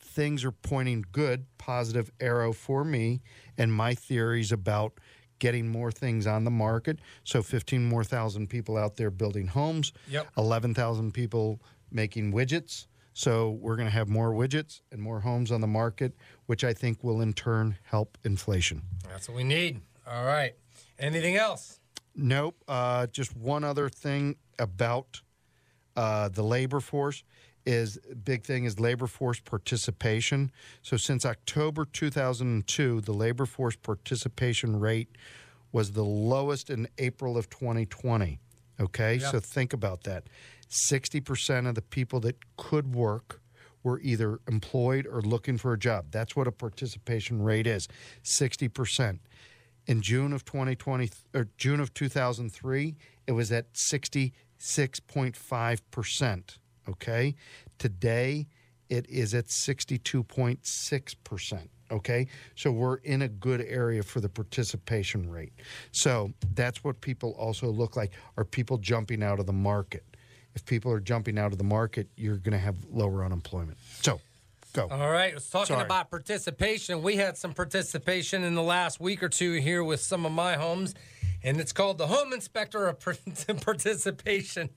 things 0.00 0.44
are 0.44 0.52
pointing 0.52 1.04
good, 1.12 1.46
positive 1.58 2.10
arrow 2.20 2.52
for 2.52 2.84
me 2.84 3.20
and 3.58 3.72
my 3.72 3.94
theories 3.94 4.52
about 4.52 4.94
getting 5.38 5.68
more 5.68 5.92
things 5.92 6.26
on 6.26 6.44
the 6.44 6.50
market. 6.50 6.98
So 7.24 7.42
15 7.42 7.84
more 7.84 8.04
thousand 8.04 8.48
people 8.48 8.76
out 8.76 8.96
there 8.96 9.10
building 9.10 9.48
homes, 9.48 9.92
Yep. 10.08 10.28
11,000 10.38 11.12
people 11.12 11.60
making 11.90 12.32
widgets. 12.32 12.86
So 13.12 13.50
we're 13.50 13.76
going 13.76 13.88
to 13.88 13.92
have 13.92 14.08
more 14.08 14.32
widgets 14.32 14.80
and 14.92 15.00
more 15.00 15.20
homes 15.20 15.50
on 15.50 15.60
the 15.60 15.66
market, 15.66 16.14
which 16.46 16.64
I 16.64 16.72
think 16.72 17.02
will 17.02 17.20
in 17.20 17.32
turn 17.32 17.76
help 17.84 18.18
inflation. 18.24 18.82
That's 19.08 19.28
what 19.28 19.36
we 19.36 19.44
need. 19.44 19.80
All 20.06 20.24
right. 20.24 20.54
Anything 20.98 21.36
else? 21.36 21.80
Nope. 22.16 22.56
Uh, 22.66 23.06
just 23.08 23.36
one 23.36 23.62
other 23.62 23.88
thing 23.88 24.36
about 24.58 25.20
uh, 25.96 26.28
the 26.28 26.42
labor 26.42 26.80
force 26.80 27.22
is 27.64 27.98
big 28.24 28.44
thing 28.44 28.64
is 28.64 28.78
labor 28.78 29.06
force 29.06 29.40
participation. 29.40 30.50
So 30.82 30.96
since 30.96 31.26
October 31.26 31.84
2002, 31.84 33.00
the 33.02 33.12
labor 33.12 33.44
force 33.44 33.76
participation 33.76 34.78
rate 34.78 35.08
was 35.72 35.92
the 35.92 36.04
lowest 36.04 36.70
in 36.70 36.88
April 36.98 37.36
of 37.36 37.50
2020. 37.50 38.38
Okay, 38.78 39.16
Yeah. 39.16 39.30
so 39.30 39.40
think 39.40 39.72
about 39.72 40.04
that. 40.04 40.28
60% 40.68 41.66
of 41.68 41.74
the 41.74 41.82
people 41.82 42.20
that 42.20 42.36
could 42.56 42.94
work 42.94 43.40
were 43.82 44.00
either 44.00 44.40
employed 44.48 45.06
or 45.06 45.20
looking 45.22 45.58
for 45.58 45.72
a 45.72 45.78
job. 45.78 46.06
That's 46.10 46.34
what 46.36 46.46
a 46.46 46.52
participation 46.52 47.42
rate 47.42 47.66
is 47.66 47.88
60%. 48.22 49.20
In 49.86 50.02
June 50.02 50.32
of 50.32 50.44
2020 50.44 51.10
or 51.34 51.48
June 51.56 51.80
of 51.80 51.94
2003, 51.94 52.96
it 53.26 53.32
was 53.32 53.50
at 53.52 53.72
66.5%. 53.72 56.58
Okay. 56.88 57.34
Today, 57.78 58.46
it 58.88 59.08
is 59.08 59.34
at 59.34 59.46
62.6%. 59.46 61.68
Okay. 61.90 62.26
So 62.54 62.70
we're 62.72 62.96
in 62.96 63.22
a 63.22 63.28
good 63.28 63.60
area 63.60 64.02
for 64.02 64.20
the 64.20 64.28
participation 64.28 65.30
rate. 65.30 65.52
So 65.92 66.32
that's 66.54 66.82
what 66.82 67.00
people 67.00 67.36
also 67.38 67.68
look 67.68 67.94
like. 67.96 68.12
Are 68.36 68.44
people 68.44 68.78
jumping 68.78 69.22
out 69.22 69.38
of 69.38 69.46
the 69.46 69.52
market? 69.52 70.04
If 70.54 70.64
people 70.64 70.90
are 70.90 71.00
jumping 71.00 71.38
out 71.38 71.52
of 71.52 71.58
the 71.58 71.64
market, 71.64 72.08
you're 72.16 72.38
going 72.38 72.52
to 72.52 72.58
have 72.58 72.76
lower 72.90 73.24
unemployment. 73.24 73.76
So 74.00 74.20
go. 74.76 74.88
All 74.90 75.10
right. 75.10 75.32
Let's 75.32 75.48
talking 75.48 75.74
Sorry. 75.74 75.84
about 75.84 76.10
participation. 76.10 77.02
We 77.02 77.16
had 77.16 77.36
some 77.36 77.54
participation 77.54 78.44
in 78.44 78.54
the 78.54 78.62
last 78.62 79.00
week 79.00 79.22
or 79.22 79.28
two 79.28 79.54
here 79.54 79.82
with 79.82 80.00
some 80.00 80.26
of 80.26 80.32
my 80.32 80.54
homes, 80.54 80.94
and 81.42 81.58
it's 81.58 81.72
called 81.72 81.96
the 81.98 82.06
Home 82.06 82.32
Inspector 82.32 82.86
of 82.86 83.00
Participation. 83.62 84.68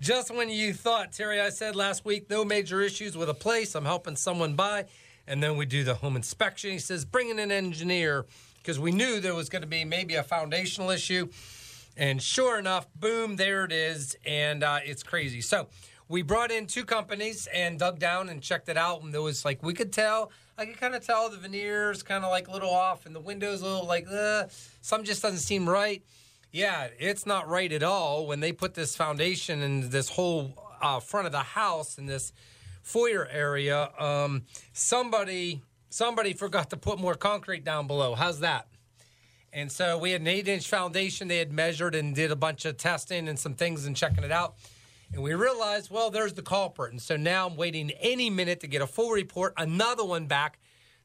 Just 0.00 0.34
when 0.34 0.48
you 0.50 0.74
thought, 0.74 1.12
Terry, 1.12 1.40
I 1.40 1.50
said 1.50 1.76
last 1.76 2.04
week, 2.04 2.28
no 2.28 2.44
major 2.44 2.80
issues 2.80 3.16
with 3.16 3.30
a 3.30 3.34
place, 3.34 3.74
I'm 3.74 3.84
helping 3.84 4.16
someone 4.16 4.54
buy, 4.54 4.86
and 5.28 5.42
then 5.42 5.56
we 5.56 5.64
do 5.64 5.84
the 5.84 5.94
home 5.94 6.16
inspection. 6.16 6.72
He 6.72 6.78
says, 6.78 7.04
bring 7.04 7.30
in 7.30 7.38
an 7.38 7.52
engineer 7.52 8.26
because 8.56 8.80
we 8.80 8.90
knew 8.90 9.20
there 9.20 9.34
was 9.34 9.48
going 9.48 9.62
to 9.62 9.68
be 9.68 9.84
maybe 9.84 10.16
a 10.16 10.24
foundational 10.24 10.90
issue. 10.90 11.28
And 11.96 12.20
sure 12.20 12.58
enough, 12.58 12.86
boom, 12.94 13.36
there 13.36 13.64
it 13.64 13.72
is. 13.72 14.16
And 14.26 14.62
uh, 14.62 14.80
it's 14.84 15.02
crazy. 15.02 15.40
So 15.40 15.68
we 16.08 16.22
brought 16.22 16.50
in 16.50 16.66
two 16.66 16.84
companies 16.84 17.48
and 17.52 17.78
dug 17.78 17.98
down 17.98 18.28
and 18.28 18.40
checked 18.40 18.68
it 18.68 18.76
out. 18.76 19.02
And 19.02 19.12
there 19.12 19.22
was 19.22 19.44
like, 19.44 19.62
we 19.62 19.74
could 19.74 19.92
tell, 19.92 20.30
I 20.56 20.66
could 20.66 20.78
kind 20.78 20.94
of 20.94 21.04
tell 21.04 21.28
the 21.28 21.36
veneers 21.36 22.02
kind 22.02 22.24
of 22.24 22.30
like 22.30 22.48
a 22.48 22.52
little 22.52 22.70
off 22.70 23.06
and 23.06 23.14
the 23.14 23.20
windows 23.20 23.62
a 23.62 23.64
little 23.64 23.86
like, 23.86 24.06
uh, 24.10 24.44
some 24.80 25.04
just 25.04 25.22
doesn't 25.22 25.40
seem 25.40 25.68
right. 25.68 26.02
Yeah, 26.52 26.88
it's 26.98 27.26
not 27.26 27.48
right 27.48 27.72
at 27.72 27.82
all 27.82 28.26
when 28.26 28.40
they 28.40 28.52
put 28.52 28.74
this 28.74 28.96
foundation 28.96 29.62
in 29.62 29.90
this 29.90 30.08
whole 30.08 30.54
uh, 30.80 31.00
front 31.00 31.26
of 31.26 31.32
the 31.32 31.38
house 31.40 31.98
in 31.98 32.06
this 32.06 32.32
foyer 32.82 33.26
area. 33.26 33.90
Um, 33.98 34.44
somebody, 34.72 35.62
somebody 35.90 36.32
forgot 36.32 36.70
to 36.70 36.76
put 36.76 37.00
more 37.00 37.14
concrete 37.14 37.64
down 37.64 37.86
below. 37.86 38.14
How's 38.14 38.40
that? 38.40 38.68
And 39.52 39.72
so 39.72 39.98
we 39.98 40.12
had 40.12 40.20
an 40.20 40.28
eight 40.28 40.48
inch 40.48 40.68
foundation 40.68 41.28
they 41.28 41.38
had 41.38 41.52
measured 41.52 41.94
and 41.94 42.14
did 42.14 42.30
a 42.30 42.36
bunch 42.36 42.64
of 42.64 42.76
testing 42.76 43.26
and 43.26 43.38
some 43.38 43.54
things 43.54 43.86
and 43.86 43.96
checking 43.96 44.22
it 44.22 44.30
out. 44.30 44.54
And 45.12 45.22
we 45.22 45.34
realized, 45.34 45.90
well, 45.90 46.10
there's 46.10 46.34
the 46.34 46.42
culprit. 46.42 46.92
And 46.92 47.00
so 47.00 47.16
now 47.16 47.46
I'm 47.46 47.56
waiting 47.56 47.90
any 47.92 48.28
minute 48.30 48.60
to 48.60 48.66
get 48.66 48.82
a 48.82 48.86
full 48.86 49.10
report, 49.10 49.54
another 49.56 50.04
one 50.04 50.26
back 50.26 50.58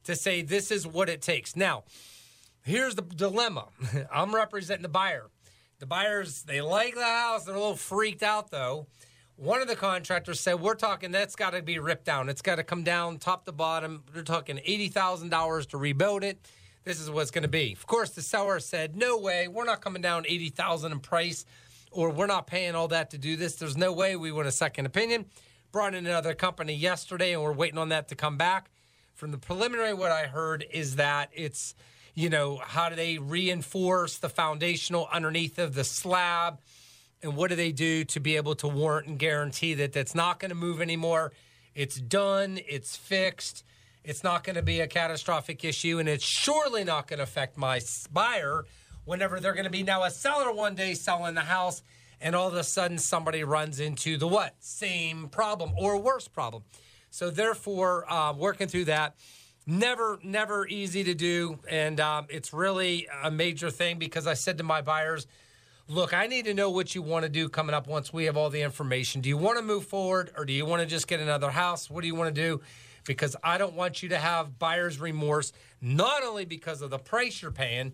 to 0.04 0.16
say 0.16 0.42
this 0.42 0.70
is 0.70 0.86
what 0.86 1.08
it 1.08 1.22
takes. 1.22 1.54
Now, 1.56 1.84
here's 2.62 2.94
the 2.94 3.02
dilemma 3.02 3.66
I'm 4.12 4.34
representing 4.34 4.82
the 4.82 4.88
buyer. 4.88 5.26
The 5.78 5.86
buyers, 5.86 6.42
they 6.42 6.60
like 6.60 6.94
the 6.94 7.04
house. 7.04 7.44
They're 7.44 7.54
a 7.54 7.58
little 7.58 7.74
freaked 7.74 8.22
out, 8.22 8.50
though. 8.50 8.86
One 9.36 9.60
of 9.60 9.66
the 9.66 9.74
contractors 9.74 10.38
said, 10.38 10.60
We're 10.60 10.76
talking 10.76 11.10
that's 11.10 11.34
got 11.34 11.50
to 11.50 11.62
be 11.62 11.80
ripped 11.80 12.04
down. 12.04 12.28
It's 12.28 12.42
got 12.42 12.56
to 12.56 12.62
come 12.62 12.84
down 12.84 13.18
top 13.18 13.46
to 13.46 13.52
bottom. 13.52 14.04
They're 14.12 14.22
talking 14.22 14.58
$80,000 14.58 15.68
to 15.70 15.78
rebuild 15.78 16.22
it. 16.22 16.38
This 16.84 17.00
is 17.00 17.10
what 17.10 17.22
it's 17.22 17.30
going 17.30 17.42
to 17.42 17.48
be. 17.48 17.72
Of 17.72 17.86
course, 17.86 18.10
the 18.10 18.22
seller 18.22 18.60
said, 18.60 18.94
No 18.94 19.18
way. 19.18 19.48
We're 19.48 19.64
not 19.64 19.80
coming 19.80 20.02
down 20.02 20.24
80000 20.28 20.92
in 20.92 21.00
price, 21.00 21.44
or 21.92 22.10
we're 22.10 22.26
not 22.26 22.46
paying 22.46 22.74
all 22.74 22.88
that 22.88 23.10
to 23.10 23.18
do 23.18 23.36
this. 23.36 23.56
There's 23.56 23.76
no 23.76 23.92
way 23.92 24.16
we 24.16 24.32
want 24.32 24.48
a 24.48 24.52
second 24.52 24.86
opinion. 24.86 25.26
Brought 25.70 25.94
in 25.94 26.06
another 26.06 26.34
company 26.34 26.74
yesterday, 26.74 27.32
and 27.32 27.42
we're 27.42 27.52
waiting 27.52 27.78
on 27.78 27.90
that 27.90 28.08
to 28.08 28.14
come 28.14 28.36
back. 28.36 28.70
From 29.14 29.30
the 29.30 29.38
preliminary, 29.38 29.94
what 29.94 30.10
I 30.10 30.26
heard 30.26 30.64
is 30.70 30.96
that 30.96 31.30
it's 31.32 31.74
you 32.14 32.28
know, 32.28 32.60
how 32.62 32.88
do 32.88 32.96
they 32.96 33.18
reinforce 33.18 34.18
the 34.18 34.28
foundational 34.28 35.08
underneath 35.12 35.58
of 35.58 35.74
the 35.74 35.84
slab? 35.84 36.60
And 37.22 37.36
what 37.36 37.50
do 37.50 37.56
they 37.56 37.72
do 37.72 38.04
to 38.04 38.20
be 38.20 38.36
able 38.36 38.54
to 38.56 38.68
warrant 38.68 39.06
and 39.06 39.18
guarantee 39.18 39.74
that 39.74 39.92
that's 39.92 40.14
not 40.14 40.38
going 40.38 40.50
to 40.50 40.54
move 40.54 40.80
anymore? 40.80 41.32
It's 41.74 41.96
done, 41.96 42.58
it's 42.68 42.96
fixed, 42.96 43.64
it's 44.04 44.22
not 44.22 44.44
going 44.44 44.56
to 44.56 44.62
be 44.62 44.80
a 44.80 44.86
catastrophic 44.86 45.64
issue, 45.64 45.98
and 45.98 46.08
it's 46.08 46.24
surely 46.24 46.84
not 46.84 47.06
going 47.06 47.18
to 47.18 47.22
affect 47.22 47.56
my 47.56 47.80
buyer 48.12 48.64
whenever 49.04 49.40
they're 49.40 49.52
going 49.52 49.64
to 49.64 49.70
be 49.70 49.82
now 49.82 50.02
a 50.02 50.10
seller 50.10 50.52
one 50.52 50.74
day 50.74 50.94
selling 50.94 51.34
the 51.34 51.42
house 51.42 51.82
and 52.20 52.34
all 52.34 52.48
of 52.48 52.54
a 52.54 52.64
sudden 52.64 52.98
somebody 52.98 53.42
runs 53.44 53.80
into 53.80 54.16
the 54.16 54.28
what? 54.28 54.54
Same 54.60 55.28
problem 55.28 55.72
or 55.76 55.98
worse 55.98 56.28
problem. 56.28 56.62
So, 57.10 57.28
therefore, 57.28 58.10
uh, 58.10 58.32
working 58.32 58.68
through 58.68 58.86
that 58.86 59.16
never 59.66 60.18
never 60.24 60.66
easy 60.66 61.04
to 61.04 61.14
do 61.14 61.58
and 61.68 62.00
um, 62.00 62.26
it's 62.28 62.52
really 62.52 63.06
a 63.22 63.30
major 63.30 63.70
thing 63.70 63.98
because 63.98 64.26
i 64.26 64.34
said 64.34 64.58
to 64.58 64.64
my 64.64 64.80
buyers 64.80 65.26
look 65.86 66.12
i 66.12 66.26
need 66.26 66.44
to 66.44 66.54
know 66.54 66.68
what 66.68 66.94
you 66.94 67.02
want 67.02 67.22
to 67.22 67.28
do 67.28 67.48
coming 67.48 67.74
up 67.74 67.86
once 67.86 68.12
we 68.12 68.24
have 68.24 68.36
all 68.36 68.50
the 68.50 68.60
information 68.60 69.20
do 69.20 69.28
you 69.28 69.36
want 69.36 69.56
to 69.56 69.62
move 69.62 69.84
forward 69.84 70.32
or 70.36 70.44
do 70.44 70.52
you 70.52 70.66
want 70.66 70.80
to 70.80 70.86
just 70.86 71.06
get 71.06 71.20
another 71.20 71.50
house 71.50 71.88
what 71.88 72.00
do 72.00 72.08
you 72.08 72.14
want 72.14 72.34
to 72.34 72.40
do 72.40 72.60
because 73.04 73.36
i 73.44 73.56
don't 73.56 73.74
want 73.74 74.02
you 74.02 74.08
to 74.08 74.18
have 74.18 74.58
buyer's 74.58 74.98
remorse 74.98 75.52
not 75.80 76.24
only 76.24 76.44
because 76.44 76.82
of 76.82 76.90
the 76.90 76.98
price 76.98 77.40
you're 77.40 77.52
paying 77.52 77.92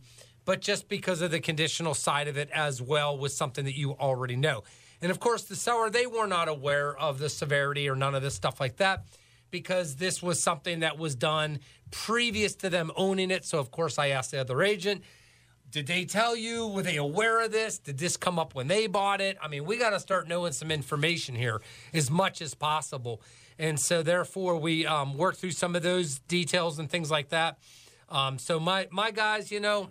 but 0.48 0.62
just 0.62 0.88
because 0.88 1.20
of 1.20 1.30
the 1.30 1.40
conditional 1.40 1.92
side 1.92 2.26
of 2.26 2.38
it 2.38 2.48
as 2.54 2.80
well 2.80 3.18
with 3.18 3.32
something 3.32 3.66
that 3.66 3.76
you 3.76 3.92
already 3.92 4.37
know 4.37 4.64
and 5.02 5.11
of 5.11 5.20
course 5.20 5.42
the 5.44 5.56
seller 5.56 5.90
they 5.90 6.06
were 6.06 6.26
not 6.26 6.48
aware 6.48 6.96
of 6.96 7.18
the 7.18 7.28
severity 7.28 7.88
or 7.88 7.94
none 7.94 8.14
of 8.14 8.22
this 8.22 8.34
stuff 8.34 8.58
like 8.58 8.76
that 8.78 9.04
because 9.50 9.96
this 9.96 10.22
was 10.22 10.42
something 10.42 10.80
that 10.80 10.98
was 10.98 11.14
done 11.14 11.61
previous 11.90 12.54
to 12.56 12.70
them 12.70 12.90
owning 12.96 13.30
it. 13.30 13.44
So, 13.44 13.58
of 13.58 13.70
course, 13.70 13.98
I 13.98 14.08
asked 14.08 14.30
the 14.30 14.40
other 14.40 14.62
agent, 14.62 15.02
did 15.70 15.87
they 15.87 16.04
tell 16.04 16.34
you? 16.34 16.66
Were 16.66 16.82
they 16.82 16.96
aware 16.96 17.44
of 17.44 17.52
this? 17.52 17.78
Did 17.78 17.98
this 17.98 18.16
come 18.16 18.38
up 18.38 18.54
when 18.54 18.68
they 18.68 18.87
bought 18.87 19.20
it? 19.20 19.37
I 19.42 19.48
mean, 19.48 19.64
we 19.64 19.76
got 19.76 19.90
to 19.90 20.00
start 20.00 20.26
knowing 20.26 20.52
some 20.52 20.70
information 20.70 21.34
here 21.34 21.61
as 21.92 22.11
much 22.11 22.40
as 22.40 22.54
possible. 22.54 23.20
And 23.58 23.78
so, 23.78 24.02
therefore, 24.02 24.56
we 24.56 24.87
um, 24.87 25.16
work 25.16 25.37
through 25.37 25.50
some 25.50 25.76
of 25.76 25.82
those 25.82 26.20
details 26.20 26.78
and 26.78 26.88
things 26.88 27.11
like 27.11 27.30
that. 27.30 27.58
Um, 28.08 28.38
so, 28.38 28.58
my, 28.58 28.88
my 28.90 29.11
guys, 29.11 29.50
you 29.50 29.61
know, 29.61 29.90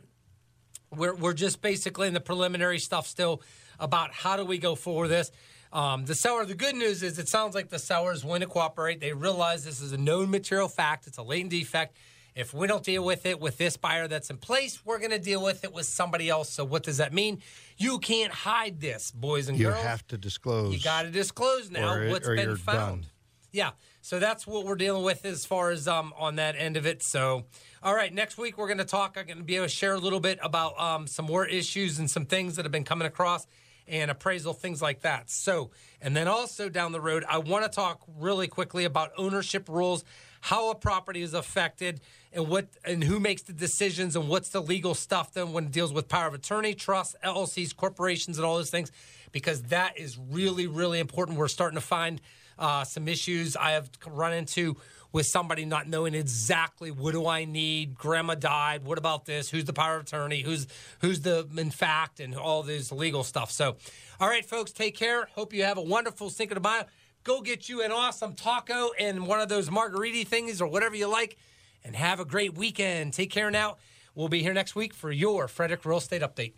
we're, 0.95 1.15
we're 1.15 1.33
just 1.33 1.61
basically 1.61 2.07
in 2.07 2.13
the 2.13 2.19
preliminary 2.19 2.79
stuff 2.79 3.07
still 3.07 3.41
about 3.79 4.11
how 4.11 4.37
do 4.37 4.45
we 4.45 4.57
go 4.57 4.75
forward 4.75 5.09
this. 5.09 5.31
Um, 5.73 6.05
the 6.05 6.15
seller, 6.15 6.45
the 6.45 6.55
good 6.55 6.75
news 6.75 7.03
is 7.03 7.19
it 7.19 7.27
sounds 7.27 7.53
like 7.53 7.69
the 7.69 7.79
sellers 7.79 8.23
want 8.23 8.41
to 8.41 8.47
cooperate. 8.47 8.99
They 8.99 9.13
realize 9.13 9.65
this 9.65 9.81
is 9.81 9.91
a 9.91 9.97
known 9.97 10.31
material 10.31 10.69
fact, 10.69 11.07
it's 11.07 11.17
a 11.17 11.23
latent 11.23 11.51
defect. 11.51 11.97
If 12.35 12.53
we 12.53 12.67
don't 12.67 12.83
deal 12.83 13.03
with 13.03 13.25
it 13.25 13.39
with 13.39 13.57
this 13.57 13.77
buyer 13.77 14.07
that's 14.07 14.29
in 14.29 14.37
place, 14.37 14.85
we're 14.85 14.99
going 14.99 15.09
to 15.09 15.19
deal 15.19 15.43
with 15.43 15.63
it 15.63 15.73
with 15.73 15.87
somebody 15.87 16.29
else. 16.29 16.51
So, 16.51 16.63
what 16.63 16.83
does 16.83 16.97
that 16.97 17.11
mean? 17.11 17.41
You 17.77 17.97
can't 17.97 18.31
hide 18.31 18.79
this, 18.79 19.09
boys 19.09 19.49
and 19.49 19.57
you 19.57 19.65
girls. 19.65 19.79
You 19.79 19.87
have 19.87 20.07
to 20.09 20.17
disclose. 20.19 20.71
You 20.71 20.79
got 20.79 21.01
to 21.01 21.09
disclose 21.09 21.71
now 21.71 21.95
or, 21.95 22.09
what's 22.09 22.27
or 22.27 22.35
been 22.35 22.55
found. 22.55 23.07
Yeah. 23.51 23.71
So 24.07 24.19
that's 24.19 24.47
what 24.47 24.63
we're 24.63 24.77
dealing 24.77 25.03
with 25.03 25.25
as 25.25 25.45
far 25.45 25.69
as 25.69 25.85
um, 25.85 26.13
on 26.17 26.37
that 26.37 26.55
end 26.57 26.77
of 26.77 26.85
it. 26.85 27.03
So, 27.03 27.43
all 27.83 27.93
right, 27.93 28.13
next 28.13 28.37
week 28.37 28.57
we're 28.57 28.67
going 28.67 28.77
to 28.77 28.85
talk. 28.85 29.17
I'm 29.17 29.25
going 29.25 29.39
to 29.39 29.43
be 29.43 29.57
able 29.57 29.65
to 29.65 29.69
share 29.69 29.95
a 29.95 29.99
little 29.99 30.21
bit 30.21 30.39
about 30.41 30.79
um, 30.79 31.07
some 31.07 31.25
more 31.25 31.45
issues 31.45 31.99
and 31.99 32.09
some 32.09 32.25
things 32.25 32.55
that 32.55 32.63
have 32.63 32.71
been 32.71 32.85
coming 32.85 33.05
across 33.05 33.45
and 33.85 34.09
appraisal, 34.09 34.53
things 34.53 34.81
like 34.81 35.01
that. 35.01 35.29
So, 35.29 35.71
and 36.01 36.15
then 36.15 36.29
also 36.29 36.69
down 36.69 36.93
the 36.93 37.01
road, 37.01 37.25
I 37.27 37.39
want 37.39 37.65
to 37.65 37.69
talk 37.69 37.99
really 38.17 38.47
quickly 38.47 38.85
about 38.85 39.11
ownership 39.17 39.67
rules, 39.67 40.05
how 40.39 40.71
a 40.71 40.75
property 40.75 41.21
is 41.21 41.33
affected, 41.33 41.99
and 42.31 42.47
what 42.47 42.69
and 42.85 43.03
who 43.03 43.19
makes 43.19 43.41
the 43.41 43.51
decisions, 43.51 44.15
and 44.15 44.29
what's 44.29 44.47
the 44.47 44.61
legal 44.61 44.95
stuff 44.95 45.33
then 45.33 45.51
when 45.51 45.65
it 45.65 45.71
deals 45.73 45.91
with 45.91 46.07
power 46.07 46.27
of 46.27 46.33
attorney, 46.33 46.73
trusts, 46.75 47.17
LLCs, 47.25 47.75
corporations, 47.75 48.37
and 48.37 48.45
all 48.45 48.55
those 48.55 48.69
things, 48.69 48.89
because 49.33 49.63
that 49.63 49.97
is 49.97 50.17
really, 50.17 50.65
really 50.65 51.01
important. 51.01 51.37
We're 51.37 51.49
starting 51.49 51.75
to 51.75 51.85
find 51.85 52.21
uh, 52.57 52.83
some 52.83 53.07
issues 53.07 53.55
I 53.55 53.71
have 53.71 53.89
run 54.05 54.33
into 54.33 54.77
with 55.11 55.25
somebody 55.25 55.65
not 55.65 55.87
knowing 55.87 56.13
exactly 56.13 56.91
what 56.91 57.13
do 57.13 57.27
I 57.27 57.45
need. 57.45 57.95
Grandma 57.95 58.35
died. 58.35 58.83
What 58.83 58.97
about 58.97 59.25
this? 59.25 59.49
Who's 59.49 59.65
the 59.65 59.73
power 59.73 59.95
of 59.95 60.03
attorney? 60.03 60.41
Who's 60.41 60.67
who's 60.99 61.21
the 61.21 61.47
in 61.57 61.71
fact 61.71 62.19
and 62.19 62.35
all 62.35 62.63
this 62.63 62.91
legal 62.91 63.23
stuff. 63.23 63.51
So, 63.51 63.77
all 64.19 64.27
right, 64.27 64.45
folks, 64.45 64.71
take 64.71 64.95
care. 64.95 65.27
Hope 65.35 65.53
you 65.53 65.63
have 65.63 65.77
a 65.77 65.81
wonderful 65.81 66.29
Cinco 66.29 66.55
de 66.55 66.61
Mayo. 66.61 66.83
Go 67.23 67.41
get 67.41 67.67
you 67.67 67.83
an 67.83 67.91
awesome 67.91 68.35
taco 68.35 68.91
and 68.99 69.27
one 69.27 69.39
of 69.39 69.49
those 69.49 69.69
margarita 69.69 70.27
things 70.29 70.61
or 70.61 70.67
whatever 70.67 70.95
you 70.95 71.07
like, 71.07 71.37
and 71.83 71.95
have 71.95 72.19
a 72.19 72.25
great 72.25 72.55
weekend. 72.55 73.13
Take 73.13 73.31
care 73.31 73.51
now. 73.51 73.77
We'll 74.15 74.29
be 74.29 74.41
here 74.41 74.53
next 74.53 74.75
week 74.75 74.93
for 74.93 75.11
your 75.11 75.47
Frederick 75.47 75.85
Real 75.85 75.97
Estate 75.97 76.21
Update. 76.21 76.53